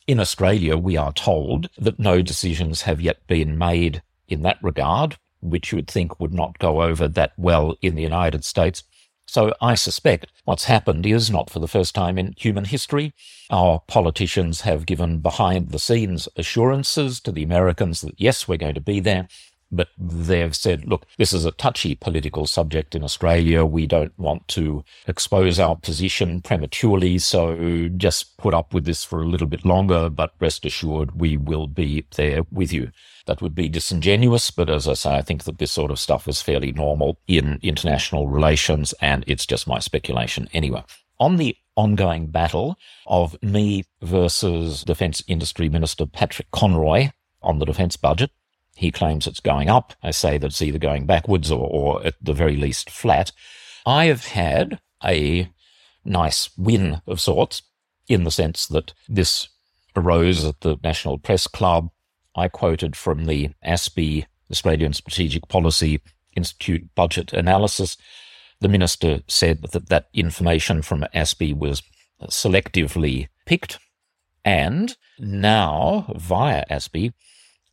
In 0.07 0.21
Australia, 0.21 0.77
we 0.77 0.97
are 0.97 1.13
told 1.13 1.71
that 1.79 1.99
no 1.99 2.21
decisions 2.21 2.83
have 2.83 3.01
yet 3.01 3.27
been 3.27 3.57
made 3.57 4.03
in 4.29 4.43
that 4.43 4.59
regard, 4.63 5.17
which 5.41 5.73
you 5.73 5.77
would 5.77 5.89
think 5.89 6.21
would 6.21 6.35
not 6.35 6.59
go 6.59 6.83
over 6.83 7.09
that 7.09 7.33
well 7.39 7.77
in 7.81 7.95
the 7.95 8.03
United 8.03 8.45
States. 8.45 8.83
So 9.31 9.55
I 9.61 9.77
suspect 9.77 10.27
what's 10.45 10.65
happened 10.65 11.07
is 11.07 11.31
not 11.31 11.51
for 11.51 11.61
the 11.61 11.69
first 11.69 11.95
time 11.95 12.19
in 12.19 12.35
human 12.37 12.65
history. 12.65 13.15
Our 13.49 13.79
politicians 13.87 14.63
have 14.63 14.87
given 14.87 15.21
behind 15.21 15.71
the 15.71 15.79
scenes 15.79 16.29
assurances 16.35 17.21
to 17.21 17.31
the 17.31 17.45
Americans 17.45 18.01
that 18.01 18.21
yes, 18.21 18.49
we're 18.49 18.57
going 18.57 18.75
to 18.75 18.81
be 18.81 18.99
there. 18.99 19.29
But 19.73 19.89
they've 19.99 20.55
said, 20.55 20.87
look, 20.87 21.07
this 21.17 21.33
is 21.33 21.45
a 21.45 21.53
touchy 21.53 21.95
political 21.95 22.47
subject 22.47 22.95
in 22.95 23.05
Australia. 23.05 23.65
We 23.65 23.87
don't 23.87 24.19
want 24.19 24.49
to 24.49 24.85
expose 25.07 25.61
our 25.61 25.77
position 25.77 26.43
prematurely. 26.43 27.19
So 27.19 27.89
just 27.97 28.37
put 28.37 28.53
up 28.53 28.75
with 28.75 28.85
this 28.85 29.05
for 29.05 29.23
a 29.23 29.29
little 29.29 29.47
bit 29.47 29.65
longer, 29.65 30.11
but 30.11 30.35
rest 30.41 30.67
assured 30.67 31.21
we 31.21 31.37
will 31.37 31.69
be 31.69 32.05
there 32.17 32.43
with 32.51 32.73
you. 32.73 32.91
That 33.27 33.43
would 33.43 33.55
be 33.55 33.69
disingenuous. 33.69 34.51
But 34.51 34.71
as 34.71 34.89
I 34.89 34.95
say, 34.95 35.15
I 35.15 35.23
think 35.23 35.45
that 35.45 35.59
this 35.59 35.71
sort 35.71 35.93
of 35.93 36.01
stuff 36.01 36.27
is 36.27 36.43
fairly 36.43 36.73
normal 36.73 37.21
in 37.29 37.61
international 37.63 38.29
relations 38.29 38.93
and 39.01 39.25
it's 39.29 39.47
just 39.47 39.69
my 39.69 39.79
speculation 39.79 40.49
anyway. 40.53 40.83
On 41.21 41.37
the 41.37 41.57
ongoing 41.77 42.27
battle 42.27 42.77
of 43.07 43.41
me 43.43 43.85
versus 44.03 44.83
Defence 44.83 45.23
Industry 45.29 45.69
Minister 45.69 46.07
Patrick 46.07 46.51
Conroy 46.51 47.11
on 47.43 47.59
the 47.59 47.67
defence 47.67 47.97
budget, 47.97 48.31
he 48.81 48.91
claims 48.91 49.27
it's 49.27 49.41
going 49.41 49.69
up. 49.69 49.93
I 50.03 50.11
say 50.11 50.39
that 50.39 50.47
it's 50.47 50.63
either 50.63 50.79
going 50.79 51.05
backwards 51.05 51.53
or, 51.53 51.69
or 51.69 52.07
at 52.07 52.15
the 52.23 52.33
very 52.33 52.57
least 52.57 52.89
flat. 52.89 53.31
I 53.85 54.07
have 54.07 54.25
had 54.25 54.81
a 55.05 55.51
nice 56.03 56.49
win 56.57 57.03
of 57.07 57.21
sorts 57.21 57.61
in 58.09 58.25
the 58.25 58.31
sense 58.31 58.67
that 58.69 58.95
this 59.07 59.51
arose 59.95 60.47
at 60.47 60.63
the 60.63 60.79
National 60.83 61.19
Press 61.19 61.47
Club. 61.47 61.91
I 62.35 62.49
quoted 62.49 62.97
from 62.97 63.27
the 63.27 63.51
ASPI, 63.67 64.25
Australian 64.51 64.95
Strategic 64.95 65.47
Policy 65.49 66.01
Institute 66.35 66.89
budget 66.95 67.35
analysis. 67.35 67.99
The 68.61 68.69
minister 68.69 69.21
said 69.27 69.61
that 69.73 69.91
that 69.91 70.09
information 70.15 70.81
from 70.81 71.05
ASPI 71.15 71.55
was 71.55 71.83
selectively 72.29 73.29
picked. 73.45 73.79
And 74.43 74.97
now, 75.19 76.15
via 76.17 76.65
ASPI, 76.71 77.13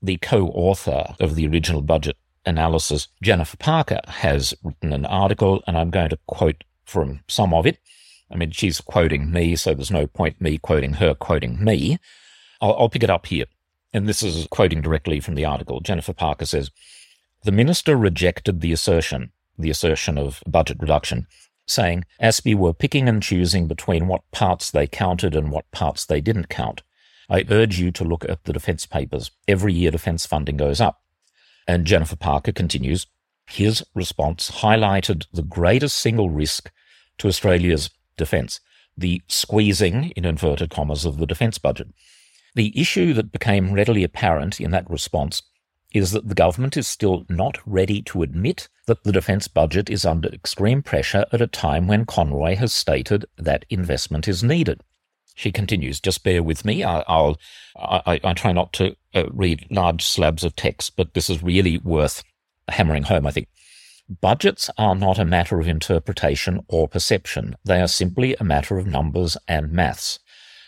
the 0.01 0.17
co-author 0.17 1.15
of 1.19 1.35
the 1.35 1.47
original 1.47 1.81
budget 1.81 2.17
analysis, 2.45 3.07
Jennifer 3.21 3.57
Parker, 3.57 3.99
has 4.07 4.53
written 4.63 4.93
an 4.93 5.05
article, 5.05 5.63
and 5.67 5.77
I'm 5.77 5.89
going 5.89 6.09
to 6.09 6.19
quote 6.27 6.63
from 6.85 7.21
some 7.27 7.53
of 7.53 7.65
it. 7.65 7.79
I 8.31 8.35
mean, 8.35 8.51
she's 8.51 8.81
quoting 8.81 9.31
me, 9.31 9.55
so 9.55 9.73
there's 9.73 9.91
no 9.91 10.07
point 10.07 10.41
me 10.41 10.57
quoting 10.57 10.93
her 10.93 11.13
quoting 11.13 11.63
me. 11.63 11.97
I'll, 12.61 12.73
I'll 12.73 12.89
pick 12.89 13.03
it 13.03 13.09
up 13.09 13.27
here. 13.27 13.45
And 13.93 14.07
this 14.07 14.21
is 14.21 14.47
quoting 14.47 14.81
directly 14.81 15.19
from 15.19 15.35
the 15.35 15.45
article. 15.45 15.79
Jennifer 15.79 16.13
Parker 16.13 16.45
says, 16.45 16.71
The 17.43 17.51
minister 17.51 17.95
rejected 17.95 18.61
the 18.61 18.73
assertion, 18.73 19.31
the 19.57 19.69
assertion 19.69 20.17
of 20.17 20.43
budget 20.45 20.77
reduction, 20.79 21.27
saying 21.65 22.05
ASPI 22.21 22.55
were 22.55 22.73
picking 22.73 23.07
and 23.09 23.23
choosing 23.23 23.67
between 23.67 24.07
what 24.07 24.29
parts 24.31 24.71
they 24.71 24.87
counted 24.87 25.35
and 25.35 25.51
what 25.51 25.69
parts 25.71 26.05
they 26.05 26.21
didn't 26.21 26.49
count. 26.49 26.81
I 27.29 27.45
urge 27.49 27.79
you 27.79 27.91
to 27.91 28.03
look 28.03 28.25
at 28.27 28.43
the 28.45 28.53
defence 28.53 28.85
papers. 28.85 29.31
Every 29.47 29.73
year 29.73 29.91
defence 29.91 30.25
funding 30.25 30.57
goes 30.57 30.79
up. 30.79 31.01
And 31.67 31.85
Jennifer 31.85 32.15
Parker 32.15 32.53
continues, 32.53 33.07
his 33.49 33.83
response 33.93 34.51
highlighted 34.51 35.25
the 35.33 35.41
greatest 35.41 35.97
single 35.97 36.29
risk 36.29 36.71
to 37.17 37.27
Australia's 37.27 37.89
defence, 38.15 38.59
the 38.97 39.21
squeezing, 39.27 40.11
in 40.11 40.25
inverted 40.25 40.69
commas, 40.69 41.05
of 41.05 41.17
the 41.17 41.25
defence 41.25 41.57
budget. 41.57 41.87
The 42.55 42.73
issue 42.79 43.13
that 43.13 43.31
became 43.31 43.73
readily 43.73 44.03
apparent 44.03 44.59
in 44.59 44.71
that 44.71 44.89
response 44.89 45.43
is 45.93 46.11
that 46.11 46.27
the 46.27 46.35
government 46.35 46.75
is 46.75 46.87
still 46.87 47.25
not 47.29 47.57
ready 47.65 48.01
to 48.03 48.21
admit 48.21 48.67
that 48.87 49.03
the 49.03 49.11
defence 49.11 49.47
budget 49.47 49.89
is 49.89 50.05
under 50.05 50.29
extreme 50.29 50.81
pressure 50.81 51.25
at 51.31 51.41
a 51.41 51.47
time 51.47 51.87
when 51.87 52.05
Conroy 52.05 52.55
has 52.55 52.73
stated 52.73 53.25
that 53.37 53.65
investment 53.69 54.27
is 54.27 54.43
needed. 54.43 54.81
She 55.37 55.51
continues, 55.51 55.99
just 55.99 56.23
bear 56.23 56.41
with 56.41 56.65
me. 56.65 56.83
I, 56.83 57.03
will 57.07 57.39
I, 57.75 58.19
I, 58.23 58.33
try 58.33 58.51
not 58.51 58.73
to 58.73 58.95
uh, 59.13 59.25
read 59.29 59.67
large 59.69 60.03
slabs 60.03 60.43
of 60.43 60.55
text, 60.55 60.95
but 60.95 61.13
this 61.13 61.29
is 61.29 61.43
really 61.43 61.77
worth 61.77 62.23
hammering 62.67 63.03
home, 63.03 63.27
I 63.27 63.31
think. 63.31 63.47
Budgets 64.09 64.71
are 64.79 64.95
not 64.95 65.19
a 65.19 65.25
matter 65.25 65.59
of 65.59 65.67
interpretation 65.67 66.65
or 66.67 66.87
perception. 66.87 67.55
They 67.63 67.79
are 67.79 67.87
simply 67.87 68.35
a 68.39 68.43
matter 68.43 68.79
of 68.79 68.87
numbers 68.87 69.37
and 69.47 69.71
maths. 69.71 70.17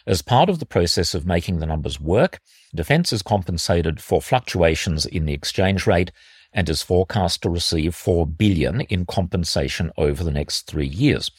As 0.06 0.22
part 0.22 0.50
of 0.50 0.60
the 0.60 0.68
process 0.68 1.16
of 1.16 1.26
making 1.26 1.58
the 1.58 1.66
numbers 1.66 2.00
work, 2.00 2.40
defence 2.76 3.12
is 3.12 3.24
compensated 3.24 4.00
for 4.00 4.22
fluctuations 4.22 5.08
in 5.08 5.26
the 5.26 5.34
exchange 5.34 5.88
rate 5.88 6.12
and 6.54 6.70
is 6.70 6.84
forecast 6.84 7.42
to 7.42 7.50
receive 7.50 7.96
4 7.96 8.28
billion 8.28 8.82
in 8.82 9.08
compensation 9.08 9.92
over 9.98 10.24
the 10.24 10.32
next 10.32 10.68
3 10.68 10.86
years. 10.86 11.32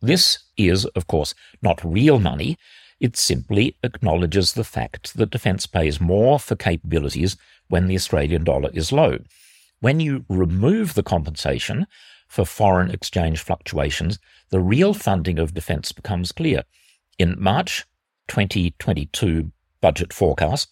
This 0.00 0.38
is, 0.56 0.84
of 0.84 1.06
course, 1.06 1.34
not 1.62 1.84
real 1.84 2.18
money. 2.18 2.58
It 3.00 3.16
simply 3.16 3.76
acknowledges 3.82 4.52
the 4.52 4.64
fact 4.64 5.16
that 5.16 5.30
defence 5.30 5.66
pays 5.66 6.00
more 6.00 6.38
for 6.38 6.56
capabilities 6.56 7.36
when 7.68 7.86
the 7.86 7.94
Australian 7.94 8.44
dollar 8.44 8.70
is 8.72 8.92
low. 8.92 9.18
When 9.80 10.00
you 10.00 10.24
remove 10.28 10.94
the 10.94 11.02
compensation 11.02 11.86
for 12.28 12.44
foreign 12.44 12.90
exchange 12.90 13.40
fluctuations, 13.40 14.18
the 14.50 14.60
real 14.60 14.94
funding 14.94 15.38
of 15.38 15.54
defence 15.54 15.92
becomes 15.92 16.32
clear. 16.32 16.64
In 17.18 17.36
March 17.38 17.84
2022 18.28 19.52
budget 19.80 20.12
forecast, 20.12 20.70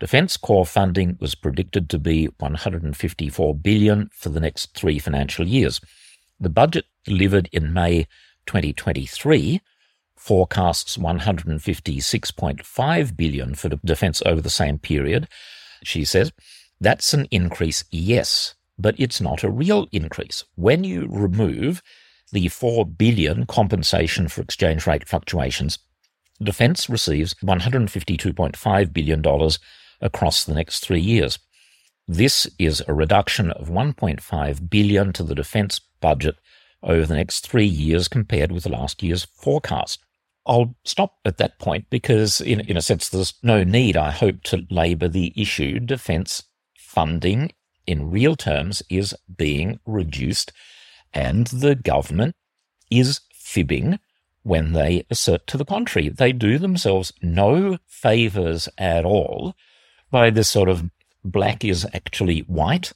Defence 0.00 0.36
core 0.36 0.66
funding 0.66 1.16
was 1.20 1.34
predicted 1.34 1.88
to 1.88 1.98
be 1.98 2.26
154 2.38 3.54
billion 3.54 4.10
for 4.12 4.28
the 4.28 4.40
next 4.40 4.74
three 4.74 4.98
financial 4.98 5.46
years. 5.46 5.80
The 6.40 6.48
budget 6.48 6.86
delivered 7.04 7.48
in 7.52 7.72
May 7.72 8.08
2023 8.46 9.60
forecasts 10.16 10.96
156.5 10.96 13.16
billion 13.16 13.54
for 13.54 13.68
defence 13.84 14.22
over 14.24 14.40
the 14.40 14.48
same 14.48 14.78
period. 14.78 15.28
She 15.82 16.04
says 16.04 16.32
that's 16.80 17.12
an 17.12 17.26
increase, 17.30 17.84
yes, 17.90 18.54
but 18.78 18.94
it's 18.98 19.20
not 19.20 19.44
a 19.44 19.50
real 19.50 19.86
increase. 19.92 20.44
When 20.54 20.84
you 20.84 21.06
remove 21.10 21.82
the 22.32 22.48
4 22.48 22.86
billion 22.86 23.44
compensation 23.46 24.28
for 24.28 24.40
exchange 24.40 24.86
rate 24.86 25.06
fluctuations, 25.06 25.78
defence 26.42 26.88
receives 26.88 27.34
$152.5 27.34 28.92
billion 28.92 29.22
across 30.00 30.44
the 30.44 30.54
next 30.54 30.80
three 30.80 31.00
years. 31.00 31.38
This 32.08 32.48
is 32.58 32.82
a 32.86 32.94
reduction 32.94 33.50
of 33.52 33.68
1.5 33.68 34.70
billion 34.70 35.12
to 35.12 35.22
the 35.22 35.34
defence 35.34 35.80
budget 36.00 36.36
over 36.84 37.06
the 37.06 37.16
next 37.16 37.46
three 37.46 37.66
years 37.66 38.08
compared 38.08 38.52
with 38.52 38.66
last 38.66 39.02
year's 39.02 39.24
forecast. 39.24 40.00
I'll 40.46 40.74
stop 40.84 41.16
at 41.24 41.38
that 41.38 41.58
point 41.58 41.86
because, 41.88 42.40
in, 42.40 42.60
in 42.60 42.76
a 42.76 42.82
sense, 42.82 43.08
there's 43.08 43.34
no 43.42 43.64
need, 43.64 43.96
I 43.96 44.10
hope, 44.10 44.42
to 44.44 44.66
labour 44.70 45.08
the 45.08 45.32
issue. 45.34 45.80
Defence 45.80 46.42
funding 46.78 47.52
in 47.86 48.10
real 48.10 48.36
terms 48.36 48.82
is 48.90 49.14
being 49.36 49.80
reduced, 49.86 50.52
and 51.12 51.46
the 51.46 51.74
government 51.74 52.36
is 52.90 53.20
fibbing 53.32 53.98
when 54.42 54.72
they 54.72 55.06
assert 55.10 55.46
to 55.46 55.56
the 55.56 55.64
contrary. 55.64 56.10
They 56.10 56.32
do 56.32 56.58
themselves 56.58 57.12
no 57.22 57.78
favours 57.86 58.68
at 58.76 59.04
all 59.04 59.54
by 60.10 60.30
this 60.30 60.48
sort 60.48 60.68
of 60.68 60.90
black 61.24 61.64
is 61.64 61.86
actually 61.94 62.40
white 62.40 62.92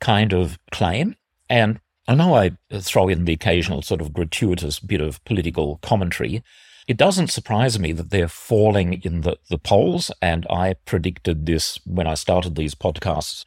kind 0.00 0.32
of 0.34 0.58
claim. 0.72 1.14
And 1.48 1.80
I 2.12 2.14
know 2.14 2.34
I 2.34 2.50
throw 2.78 3.08
in 3.08 3.24
the 3.24 3.32
occasional 3.32 3.80
sort 3.80 4.02
of 4.02 4.12
gratuitous 4.12 4.78
bit 4.78 5.00
of 5.00 5.24
political 5.24 5.78
commentary. 5.78 6.42
It 6.86 6.98
doesn't 6.98 7.30
surprise 7.30 7.78
me 7.78 7.92
that 7.92 8.10
they're 8.10 8.28
falling 8.28 9.00
in 9.02 9.22
the, 9.22 9.38
the 9.48 9.56
polls, 9.56 10.10
and 10.20 10.46
I 10.50 10.74
predicted 10.84 11.46
this 11.46 11.80
when 11.86 12.06
I 12.06 12.12
started 12.12 12.54
these 12.54 12.74
podcasts 12.74 13.46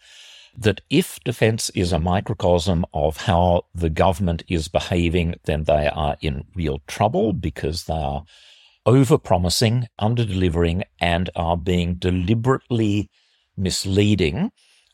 that 0.58 0.82
if 0.90 1.20
defense 1.24 1.70
is 1.76 1.94
a 1.94 2.00
microcosm 2.00 2.88
of 2.92 3.18
how 3.18 3.66
the 3.76 3.92
government 3.92 4.42
is 4.48 4.68
behaving, 4.68 5.36
then 5.44 5.66
they 5.66 5.88
are 5.88 6.18
in 6.22 6.46
real 6.56 6.82
trouble 6.88 7.34
because 7.34 7.84
they 7.84 7.94
are 7.94 8.24
over-promising, 8.88 9.90
under-delivering, 10.00 10.86
and 11.00 11.30
are 11.36 11.58
being 11.58 11.96
deliberately 11.96 13.12
misleading 13.56 14.52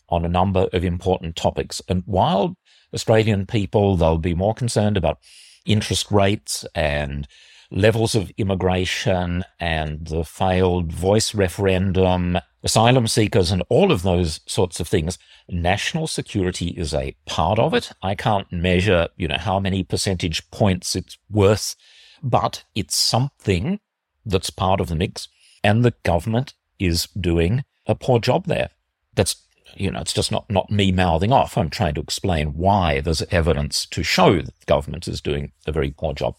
on 0.10 0.26
a 0.26 0.30
number 0.30 0.68
of 0.74 0.84
important 0.84 1.38
topics. 1.38 1.82
And 1.88 2.04
while 2.06 2.58
Australian 2.94 3.46
people, 3.46 3.96
they'll 3.96 4.18
be 4.18 4.36
more 4.36 4.54
concerned 4.54 4.98
about 4.98 5.20
interest 5.66 6.12
rates 6.12 6.66
and 6.76 7.28
levels 7.72 8.16
of 8.16 8.32
immigration 8.38 9.44
and 9.60 10.08
the 10.08 10.26
failed 10.26 10.92
voice 10.92 11.34
referendum, 11.34 12.38
asylum 12.64 13.08
seekers, 13.08 13.50
and 13.50 13.64
all 13.70 13.92
of 13.92 14.04
those 14.04 14.42
sorts 14.46 14.80
of 14.80 14.88
things. 14.88 15.18
National 15.48 16.06
security 16.06 16.70
is 16.70 16.94
a 16.94 17.16
part 17.26 17.60
of 17.60 17.74
it. 17.74 17.92
I 18.04 18.16
can't 18.16 18.52
measure, 18.52 19.08
you 19.16 19.28
know, 19.28 19.38
how 19.38 19.60
many 19.60 19.84
percentage 19.84 20.50
points 20.52 20.96
it's 20.96 21.18
worth, 21.30 21.76
but 22.22 22.64
it's 22.76 22.96
something 22.96 23.80
that's 24.26 24.50
part 24.50 24.82
of 24.82 24.90
the 24.90 24.96
mix. 24.96 25.30
And 25.64 25.86
the 25.86 25.94
government 26.04 26.54
is 26.78 27.08
doing 27.20 27.64
a 27.86 27.96
poor 27.96 28.20
job 28.20 28.46
there. 28.48 28.70
That's 29.16 29.36
you 29.76 29.92
know, 29.92 30.00
it's 30.00 30.14
just 30.14 30.32
not, 30.32 30.50
not 30.50 30.70
me 30.70 30.92
mouthing 30.92 31.32
off. 31.32 31.58
I'm 31.58 31.70
trying 31.70 31.96
to 31.96 32.02
explain 32.02 32.50
why 32.50 33.02
there's 33.02 33.24
evidence 33.24 33.86
to 33.88 34.04
show 34.04 34.36
that 34.36 34.60
the 34.60 34.66
government 34.66 35.08
is 35.08 35.22
doing 35.22 35.52
a 35.66 35.72
very 35.72 35.92
poor 35.92 36.14
job. 36.14 36.36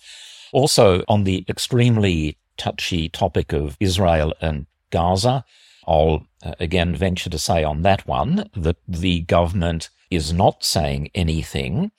Also, 0.53 1.03
on 1.09 1.25
the 1.25 1.45
extremely 1.49 2.39
touchy 2.57 3.09
topic 3.09 3.53
of 3.53 3.77
Israel 3.81 4.35
and 4.41 4.67
Gaza, 4.91 5.45
I'll 5.87 6.27
uh, 6.45 6.55
again 6.61 6.95
venture 6.95 7.31
to 7.31 7.39
say 7.39 7.65
on 7.65 7.83
that 7.83 8.07
one 8.07 8.49
that 8.55 8.77
the 8.87 9.21
government 9.23 9.89
is 10.11 10.33
not 10.33 10.63
saying 10.63 11.11
anything 11.15 11.91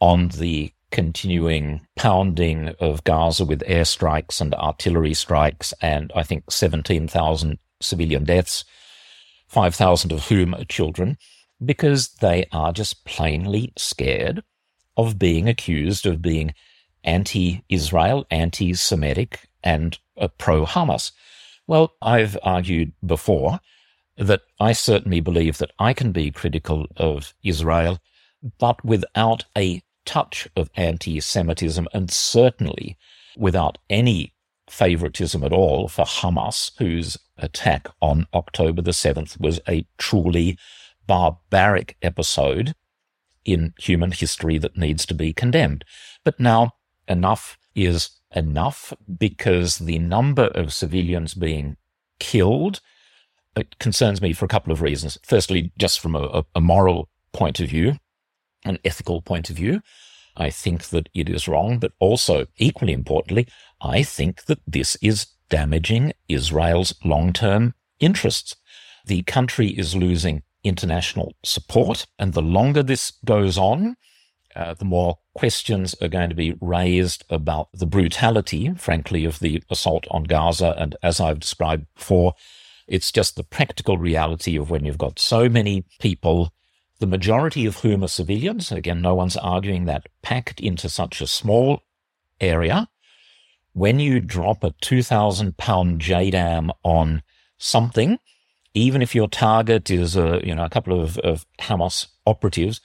on 0.00 0.28
the 0.28 0.72
continuing 0.90 1.86
pounding 1.94 2.70
of 2.80 3.04
Gaza 3.04 3.44
with 3.44 3.60
airstrikes 3.60 4.40
and 4.40 4.54
artillery 4.54 5.14
strikes, 5.14 5.72
and 5.80 6.10
I 6.16 6.22
think 6.22 6.50
17,000 6.50 7.58
civilian 7.80 8.24
deaths 8.24 8.64
5,000 9.50 10.12
of 10.12 10.28
whom 10.28 10.54
are 10.54 10.64
children, 10.64 11.18
because 11.64 12.08
they 12.20 12.46
are 12.52 12.72
just 12.72 13.04
plainly 13.04 13.72
scared 13.76 14.42
of 14.96 15.18
being 15.18 15.48
accused 15.48 16.06
of 16.06 16.22
being 16.22 16.54
anti 17.02 17.64
Israel, 17.68 18.26
anti 18.30 18.72
Semitic, 18.74 19.48
and 19.62 19.98
pro 20.38 20.64
Hamas. 20.64 21.10
Well, 21.66 21.94
I've 22.00 22.38
argued 22.42 22.92
before 23.04 23.60
that 24.16 24.42
I 24.60 24.72
certainly 24.72 25.20
believe 25.20 25.58
that 25.58 25.72
I 25.78 25.94
can 25.94 26.12
be 26.12 26.30
critical 26.30 26.86
of 26.96 27.34
Israel, 27.42 27.98
but 28.58 28.84
without 28.84 29.44
a 29.56 29.82
touch 30.04 30.48
of 30.56 30.70
anti 30.76 31.18
Semitism, 31.20 31.88
and 31.92 32.10
certainly 32.10 32.96
without 33.36 33.78
any 33.88 34.32
favoritism 34.70 35.44
at 35.44 35.52
all 35.52 35.88
for 35.88 36.04
Hamas, 36.04 36.72
whose 36.78 37.18
attack 37.38 37.88
on 38.00 38.26
October 38.32 38.82
the 38.82 38.92
7th 38.92 39.40
was 39.40 39.60
a 39.68 39.86
truly 39.98 40.58
barbaric 41.06 41.96
episode 42.02 42.74
in 43.44 43.74
human 43.78 44.12
history 44.12 44.58
that 44.58 44.76
needs 44.76 45.04
to 45.06 45.14
be 45.14 45.32
condemned. 45.32 45.84
But 46.24 46.38
now 46.38 46.72
enough 47.08 47.58
is 47.74 48.10
enough 48.34 48.92
because 49.18 49.78
the 49.78 49.98
number 49.98 50.44
of 50.54 50.72
civilians 50.72 51.34
being 51.34 51.76
killed 52.18 52.80
it 53.56 53.78
concerns 53.78 54.22
me 54.22 54.32
for 54.32 54.44
a 54.44 54.48
couple 54.48 54.72
of 54.72 54.80
reasons. 54.80 55.18
Firstly, 55.24 55.72
just 55.76 56.00
from 56.00 56.14
a, 56.14 56.44
a 56.54 56.60
moral 56.60 57.08
point 57.32 57.60
of 57.60 57.68
view, 57.68 57.96
an 58.64 58.78
ethical 58.84 59.22
point 59.22 59.50
of 59.50 59.56
view. 59.56 59.80
I 60.36 60.50
think 60.50 60.84
that 60.86 61.08
it 61.14 61.28
is 61.28 61.48
wrong, 61.48 61.78
but 61.78 61.92
also, 61.98 62.46
equally 62.56 62.92
importantly, 62.92 63.46
I 63.80 64.02
think 64.02 64.44
that 64.44 64.60
this 64.66 64.96
is 65.02 65.26
damaging 65.48 66.12
Israel's 66.28 66.94
long 67.04 67.32
term 67.32 67.74
interests. 67.98 68.56
The 69.06 69.22
country 69.22 69.68
is 69.68 69.96
losing 69.96 70.42
international 70.62 71.34
support, 71.42 72.06
and 72.18 72.32
the 72.32 72.42
longer 72.42 72.82
this 72.82 73.12
goes 73.24 73.58
on, 73.58 73.96
uh, 74.54 74.74
the 74.74 74.84
more 74.84 75.18
questions 75.34 75.94
are 76.02 76.08
going 76.08 76.28
to 76.28 76.34
be 76.34 76.56
raised 76.60 77.24
about 77.30 77.68
the 77.72 77.86
brutality, 77.86 78.72
frankly, 78.74 79.24
of 79.24 79.38
the 79.38 79.62
assault 79.70 80.06
on 80.10 80.24
Gaza. 80.24 80.74
And 80.76 80.96
as 81.02 81.20
I've 81.20 81.40
described 81.40 81.86
before, 81.94 82.34
it's 82.88 83.12
just 83.12 83.36
the 83.36 83.44
practical 83.44 83.96
reality 83.96 84.56
of 84.56 84.68
when 84.68 84.84
you've 84.84 84.98
got 84.98 85.18
so 85.18 85.48
many 85.48 85.84
people 86.00 86.52
the 87.00 87.06
majority 87.06 87.66
of 87.66 87.78
whom 87.78 88.04
are 88.04 88.08
civilians. 88.08 88.70
Again, 88.70 89.02
no 89.02 89.14
one's 89.14 89.36
arguing 89.36 89.86
that 89.86 90.08
packed 90.22 90.60
into 90.60 90.88
such 90.88 91.20
a 91.20 91.26
small 91.26 91.82
area. 92.40 92.88
When 93.72 93.98
you 93.98 94.20
drop 94.20 94.62
a 94.62 94.74
2,000 94.80 95.56
pound 95.56 96.00
JDAM 96.00 96.70
on 96.84 97.22
something, 97.58 98.18
even 98.74 99.02
if 99.02 99.14
your 99.14 99.28
target 99.28 99.90
is 99.90 100.14
a, 100.16 100.40
you 100.44 100.54
know, 100.54 100.64
a 100.64 100.70
couple 100.70 101.00
of, 101.00 101.18
of 101.18 101.46
Hamas 101.58 102.06
operatives, 102.26 102.80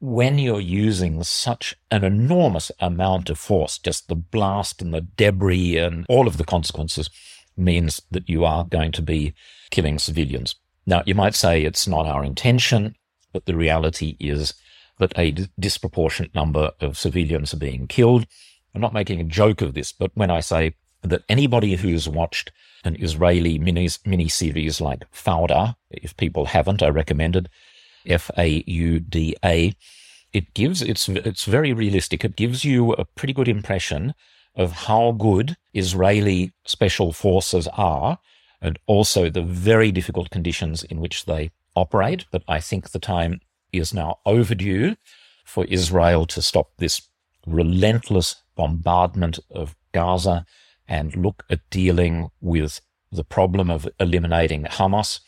when 0.00 0.38
you're 0.38 0.60
using 0.60 1.22
such 1.22 1.76
an 1.90 2.04
enormous 2.04 2.70
amount 2.80 3.30
of 3.30 3.38
force, 3.38 3.78
just 3.78 4.08
the 4.08 4.14
blast 4.14 4.80
and 4.80 4.94
the 4.94 5.00
debris 5.00 5.76
and 5.76 6.06
all 6.08 6.26
of 6.26 6.36
the 6.36 6.44
consequences 6.44 7.10
means 7.56 8.00
that 8.10 8.28
you 8.28 8.44
are 8.44 8.64
going 8.64 8.92
to 8.92 9.02
be 9.02 9.34
killing 9.70 9.98
civilians. 9.98 10.54
Now, 10.86 11.02
you 11.04 11.14
might 11.14 11.34
say 11.34 11.62
it's 11.62 11.88
not 11.88 12.06
our 12.06 12.24
intention. 12.24 12.94
But 13.32 13.46
the 13.46 13.56
reality 13.56 14.16
is 14.18 14.54
that 14.98 15.12
a 15.16 15.30
disproportionate 15.58 16.34
number 16.34 16.72
of 16.80 16.98
civilians 16.98 17.54
are 17.54 17.58
being 17.58 17.86
killed. 17.86 18.26
I'm 18.74 18.80
not 18.80 18.92
making 18.92 19.20
a 19.20 19.24
joke 19.24 19.60
of 19.60 19.74
this, 19.74 19.92
but 19.92 20.10
when 20.14 20.30
I 20.30 20.40
say 20.40 20.74
that 21.02 21.22
anybody 21.28 21.76
who's 21.76 22.08
watched 22.08 22.50
an 22.84 22.96
Israeli 23.00 23.58
mini, 23.58 23.88
mini 24.04 24.28
series 24.28 24.80
like 24.80 25.10
Fauda, 25.12 25.76
if 25.90 26.16
people 26.16 26.46
haven't, 26.46 26.82
I 26.82 26.88
recommend 26.88 27.36
it, 27.36 27.48
F 28.06 28.30
A 28.36 28.64
U 28.66 29.00
D 29.00 29.36
A, 29.44 29.74
it 30.32 30.54
gives, 30.54 30.82
it's, 30.82 31.08
it's 31.08 31.44
very 31.44 31.72
realistic. 31.72 32.24
It 32.24 32.36
gives 32.36 32.64
you 32.64 32.92
a 32.92 33.04
pretty 33.04 33.32
good 33.32 33.48
impression 33.48 34.14
of 34.54 34.72
how 34.72 35.12
good 35.12 35.56
Israeli 35.72 36.52
special 36.64 37.12
forces 37.12 37.68
are 37.68 38.18
and 38.60 38.78
also 38.86 39.30
the 39.30 39.42
very 39.42 39.92
difficult 39.92 40.30
conditions 40.30 40.82
in 40.82 41.00
which 41.00 41.26
they 41.26 41.50
operate, 41.78 42.26
but 42.30 42.42
I 42.48 42.60
think 42.60 42.90
the 42.90 42.98
time 42.98 43.40
is 43.72 43.94
now 43.94 44.18
overdue 44.26 44.96
for 45.44 45.64
Israel 45.66 46.26
to 46.26 46.42
stop 46.42 46.70
this 46.78 47.08
relentless 47.46 48.36
bombardment 48.56 49.38
of 49.50 49.74
Gaza 49.92 50.44
and 50.86 51.14
look 51.16 51.44
at 51.50 51.68
dealing 51.70 52.30
with 52.40 52.80
the 53.10 53.24
problem 53.24 53.70
of 53.70 53.88
eliminating 53.98 54.64
Hamas 54.64 55.20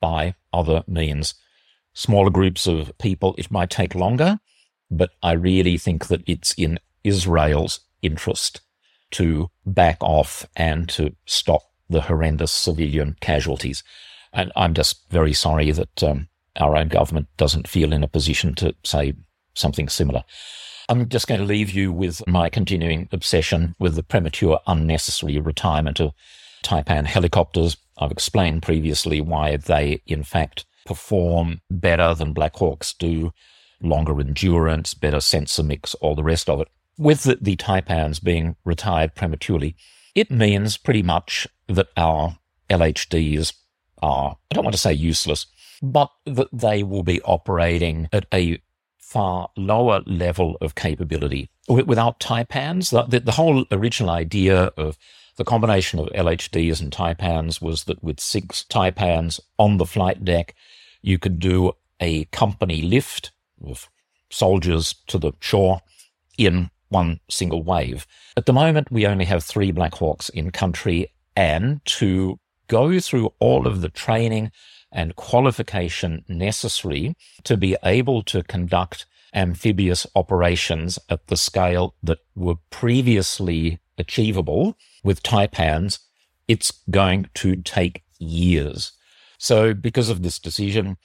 by 0.00 0.34
other 0.52 0.84
means. 0.86 1.34
Smaller 1.94 2.30
groups 2.30 2.66
of 2.66 2.96
people, 2.98 3.34
it 3.38 3.50
might 3.50 3.70
take 3.70 3.94
longer, 3.94 4.38
but 4.90 5.10
I 5.22 5.32
really 5.32 5.78
think 5.78 6.08
that 6.08 6.22
it's 6.26 6.52
in 6.54 6.78
Israel's 7.04 7.80
interest 8.02 8.60
to 9.12 9.50
back 9.64 9.98
off 10.00 10.46
and 10.56 10.88
to 10.90 11.14
stop 11.24 11.62
the 11.88 12.02
horrendous 12.02 12.52
civilian 12.52 13.16
casualties. 13.20 13.82
And 14.36 14.52
I'm 14.54 14.74
just 14.74 15.10
very 15.10 15.32
sorry 15.32 15.72
that 15.72 16.04
um, 16.04 16.28
our 16.60 16.76
own 16.76 16.88
government 16.88 17.26
doesn't 17.38 17.66
feel 17.66 17.92
in 17.92 18.04
a 18.04 18.08
position 18.08 18.54
to 18.56 18.74
say 18.84 19.14
something 19.54 19.88
similar. 19.88 20.22
I'm 20.88 21.08
just 21.08 21.26
going 21.26 21.40
to 21.40 21.46
leave 21.46 21.70
you 21.70 21.90
with 21.90 22.22
my 22.28 22.50
continuing 22.50 23.08
obsession 23.10 23.74
with 23.78 23.96
the 23.96 24.02
premature, 24.02 24.60
unnecessary 24.66 25.40
retirement 25.40 26.00
of 26.00 26.12
Taipan 26.62 27.06
helicopters. 27.06 27.78
I've 27.98 28.12
explained 28.12 28.62
previously 28.62 29.22
why 29.22 29.56
they, 29.56 30.02
in 30.06 30.22
fact, 30.22 30.66
perform 30.84 31.62
better 31.70 32.14
than 32.14 32.34
Black 32.34 32.56
Hawks 32.56 32.92
do, 32.92 33.32
longer 33.80 34.20
endurance, 34.20 34.92
better 34.92 35.20
sensor 35.20 35.62
mix, 35.62 35.94
all 35.94 36.14
the 36.14 36.22
rest 36.22 36.50
of 36.50 36.60
it. 36.60 36.68
With 36.98 37.22
the, 37.22 37.38
the 37.40 37.56
Taipans 37.56 38.22
being 38.22 38.56
retired 38.64 39.14
prematurely, 39.14 39.76
it 40.14 40.30
means 40.30 40.76
pretty 40.76 41.02
much 41.02 41.48
that 41.68 41.88
our 41.96 42.38
LHDs 42.70 43.54
are, 44.02 44.36
I 44.50 44.54
don't 44.54 44.64
want 44.64 44.74
to 44.74 44.80
say 44.80 44.92
useless, 44.92 45.46
but 45.82 46.10
that 46.24 46.48
they 46.52 46.82
will 46.82 47.02
be 47.02 47.20
operating 47.22 48.08
at 48.12 48.26
a 48.32 48.60
far 48.98 49.48
lower 49.56 50.02
level 50.06 50.56
of 50.60 50.74
capability. 50.74 51.48
Without 51.68 52.20
Taipans, 52.20 52.90
the, 53.10 53.20
the 53.20 53.32
whole 53.32 53.64
original 53.70 54.10
idea 54.10 54.72
of 54.76 54.98
the 55.36 55.44
combination 55.44 55.98
of 55.98 56.08
LHDs 56.08 56.80
and 56.80 56.90
Taipans 56.90 57.60
was 57.60 57.84
that 57.84 58.02
with 58.02 58.20
six 58.20 58.64
Taipans 58.68 59.38
on 59.58 59.76
the 59.76 59.86
flight 59.86 60.24
deck, 60.24 60.54
you 61.02 61.18
could 61.18 61.38
do 61.38 61.72
a 62.00 62.24
company 62.26 62.82
lift 62.82 63.32
of 63.64 63.88
soldiers 64.30 64.94
to 65.06 65.18
the 65.18 65.32
shore 65.40 65.80
in 66.36 66.70
one 66.88 67.20
single 67.28 67.62
wave. 67.62 68.06
At 68.36 68.46
the 68.46 68.52
moment, 68.52 68.90
we 68.90 69.06
only 69.06 69.24
have 69.24 69.44
three 69.44 69.70
Black 69.72 69.94
Hawks 69.94 70.28
in 70.28 70.50
country, 70.50 71.12
and 71.34 71.84
to 71.84 72.38
go 72.68 72.98
through 73.00 73.32
all 73.38 73.66
of 73.66 73.80
the 73.80 73.88
training 73.88 74.50
and 74.92 75.16
qualification 75.16 76.24
necessary 76.28 77.16
to 77.44 77.56
be 77.56 77.76
able 77.84 78.22
to 78.22 78.42
conduct 78.42 79.06
amphibious 79.34 80.06
operations 80.14 80.98
at 81.10 81.26
the 81.26 81.36
scale 81.36 81.94
that 82.02 82.18
were 82.34 82.56
previously 82.70 83.78
achievable 83.98 84.76
with 85.04 85.22
Taipans, 85.22 85.98
it's 86.48 86.72
going 86.90 87.28
to 87.34 87.56
take 87.56 88.02
years. 88.18 88.92
So 89.38 89.74
because 89.74 90.08
of 90.08 90.22
this 90.22 90.38
decision, 90.38 90.96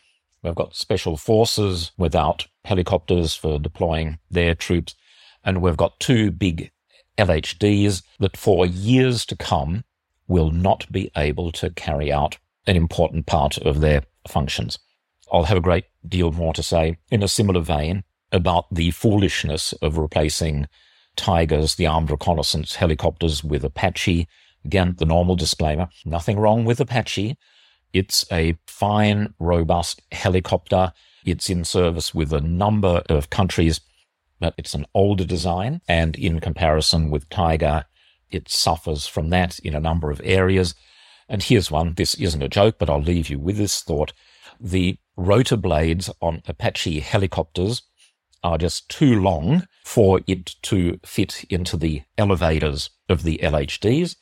we've 0.43 0.55
got 0.55 0.75
special 0.75 1.17
forces 1.17 1.91
without 1.97 2.47
helicopters 2.65 3.35
for 3.35 3.59
deploying 3.59 4.19
their 4.29 4.55
troops. 4.55 4.95
And 5.43 5.61
we've 5.61 5.77
got 5.77 5.99
two 5.99 6.31
big 6.31 6.71
LHDs 7.17 8.03
that 8.19 8.37
for 8.37 8.65
years 8.65 9.25
to 9.25 9.35
come 9.35 9.83
will 10.31 10.49
not 10.49 10.89
be 10.89 11.11
able 11.17 11.51
to 11.51 11.69
carry 11.71 12.09
out 12.11 12.37
an 12.65 12.77
important 12.77 13.25
part 13.25 13.57
of 13.57 13.81
their 13.81 14.03
functions. 14.29 14.79
I'll 15.29 15.43
have 15.43 15.57
a 15.57 15.67
great 15.69 15.85
deal 16.07 16.31
more 16.31 16.53
to 16.53 16.63
say 16.63 16.97
in 17.09 17.21
a 17.21 17.27
similar 17.27 17.59
vein 17.59 18.03
about 18.31 18.73
the 18.73 18.91
foolishness 18.91 19.73
of 19.81 19.97
replacing 19.97 20.67
Tigers, 21.17 21.75
the 21.75 21.85
armed 21.85 22.09
reconnaissance 22.09 22.75
helicopters, 22.75 23.43
with 23.43 23.65
Apache. 23.65 24.25
Again, 24.63 24.95
the 24.97 25.05
normal 25.05 25.35
disclaimer 25.35 25.89
nothing 26.05 26.39
wrong 26.39 26.63
with 26.63 26.79
Apache. 26.79 27.37
It's 27.91 28.25
a 28.31 28.57
fine, 28.67 29.33
robust 29.37 30.01
helicopter. 30.13 30.93
It's 31.25 31.49
in 31.49 31.65
service 31.65 32.15
with 32.15 32.31
a 32.31 32.39
number 32.39 33.03
of 33.09 33.29
countries, 33.29 33.81
but 34.39 34.53
it's 34.57 34.73
an 34.73 34.85
older 34.93 35.25
design. 35.25 35.81
And 35.89 36.15
in 36.15 36.39
comparison 36.39 37.09
with 37.09 37.29
Tiger, 37.29 37.83
it 38.31 38.49
suffers 38.49 39.07
from 39.07 39.29
that 39.29 39.59
in 39.59 39.75
a 39.75 39.79
number 39.79 40.11
of 40.11 40.21
areas. 40.23 40.75
And 41.29 41.41
here's 41.41 41.71
one. 41.71 41.93
This 41.95 42.15
isn't 42.15 42.43
a 42.43 42.49
joke, 42.49 42.75
but 42.77 42.89
I'll 42.89 43.01
leave 43.01 43.29
you 43.29 43.39
with 43.39 43.57
this 43.57 43.81
thought. 43.81 44.13
The 44.59 44.97
rotor 45.15 45.57
blades 45.57 46.09
on 46.21 46.41
Apache 46.47 46.99
helicopters 46.99 47.83
are 48.43 48.57
just 48.57 48.89
too 48.89 49.21
long 49.21 49.67
for 49.85 50.21
it 50.27 50.55
to 50.63 50.99
fit 51.03 51.45
into 51.49 51.77
the 51.77 52.01
elevators 52.17 52.89
of 53.07 53.23
the 53.23 53.39
LHDs. 53.41 54.15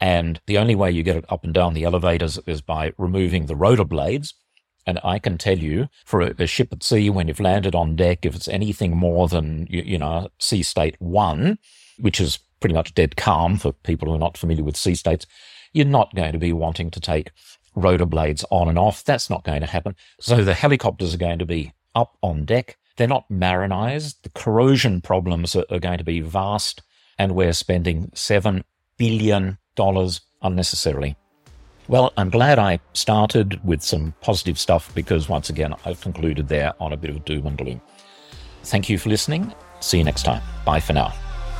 And 0.00 0.40
the 0.46 0.58
only 0.58 0.74
way 0.74 0.90
you 0.90 1.02
get 1.02 1.16
it 1.16 1.24
up 1.28 1.44
and 1.44 1.54
down 1.54 1.74
the 1.74 1.84
elevators 1.84 2.38
is 2.46 2.60
by 2.60 2.92
removing 2.98 3.46
the 3.46 3.56
rotor 3.56 3.84
blades. 3.84 4.34
And 4.86 5.00
I 5.02 5.18
can 5.18 5.36
tell 5.36 5.58
you, 5.58 5.88
for 6.04 6.20
a, 6.20 6.34
a 6.38 6.46
ship 6.46 6.72
at 6.72 6.82
sea, 6.82 7.10
when 7.10 7.28
you've 7.28 7.40
landed 7.40 7.74
on 7.74 7.96
deck, 7.96 8.24
if 8.24 8.36
it's 8.36 8.46
anything 8.46 8.96
more 8.96 9.26
than, 9.26 9.66
you, 9.68 9.82
you 9.82 9.98
know, 9.98 10.28
sea 10.38 10.62
state 10.62 10.96
one, 11.00 11.58
which 11.98 12.20
is 12.20 12.38
pretty 12.66 12.74
much 12.74 12.94
dead 12.94 13.14
calm 13.14 13.56
for 13.56 13.70
people 13.70 14.08
who 14.08 14.16
are 14.16 14.18
not 14.18 14.36
familiar 14.36 14.64
with 14.64 14.76
sea 14.76 14.96
states, 14.96 15.24
you're 15.72 15.86
not 15.86 16.12
going 16.16 16.32
to 16.32 16.38
be 16.38 16.52
wanting 16.52 16.90
to 16.90 16.98
take 16.98 17.30
rotor 17.76 18.04
blades 18.04 18.44
on 18.50 18.68
and 18.68 18.76
off. 18.76 19.04
That's 19.04 19.30
not 19.30 19.44
going 19.44 19.60
to 19.60 19.68
happen. 19.68 19.94
So 20.18 20.42
the 20.42 20.52
helicopters 20.52 21.14
are 21.14 21.18
going 21.18 21.38
to 21.38 21.46
be 21.46 21.74
up 21.94 22.16
on 22.24 22.44
deck. 22.44 22.76
They're 22.96 23.06
not 23.06 23.30
marinized. 23.30 24.22
The 24.24 24.30
corrosion 24.30 25.00
problems 25.00 25.54
are, 25.54 25.64
are 25.70 25.78
going 25.78 25.98
to 25.98 26.04
be 26.04 26.20
vast. 26.20 26.82
And 27.20 27.36
we're 27.36 27.52
spending 27.52 28.08
$7 28.16 28.64
billion 28.96 29.58
unnecessarily. 30.42 31.16
Well, 31.86 32.12
I'm 32.16 32.30
glad 32.30 32.58
I 32.58 32.80
started 32.94 33.64
with 33.64 33.84
some 33.84 34.12
positive 34.22 34.58
stuff 34.58 34.92
because 34.92 35.28
once 35.28 35.50
again, 35.50 35.72
I've 35.84 36.00
concluded 36.00 36.48
there 36.48 36.72
on 36.80 36.92
a 36.92 36.96
bit 36.96 37.10
of 37.10 37.24
doom 37.24 37.46
and 37.46 37.56
gloom. 37.56 37.80
Thank 38.64 38.88
you 38.88 38.98
for 38.98 39.08
listening. 39.08 39.54
See 39.78 39.98
you 39.98 40.04
next 40.04 40.24
time. 40.24 40.42
Bye 40.64 40.80
for 40.80 40.94
now. 40.94 41.14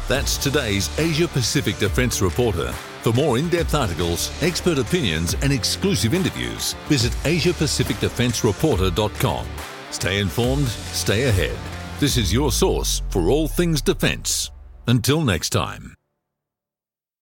That's 0.08 0.38
today's 0.38 0.88
Asia 1.00 1.26
Pacific 1.26 1.78
Defence 1.78 2.22
Reporter. 2.22 2.70
For 3.02 3.12
more 3.12 3.38
in 3.38 3.48
depth 3.48 3.74
articles, 3.74 4.30
expert 4.40 4.78
opinions, 4.78 5.34
and 5.42 5.52
exclusive 5.52 6.14
interviews, 6.14 6.74
visit 6.86 7.10
AsiaPacificDefenceReporter.com. 7.24 9.46
Stay 9.90 10.20
informed, 10.20 10.68
stay 10.68 11.24
ahead. 11.24 11.56
This 11.98 12.16
is 12.16 12.32
your 12.32 12.52
source 12.52 13.02
for 13.10 13.30
all 13.30 13.48
things 13.48 13.82
defence. 13.82 14.52
Until 14.86 15.22
next 15.22 15.50
time. 15.50 15.95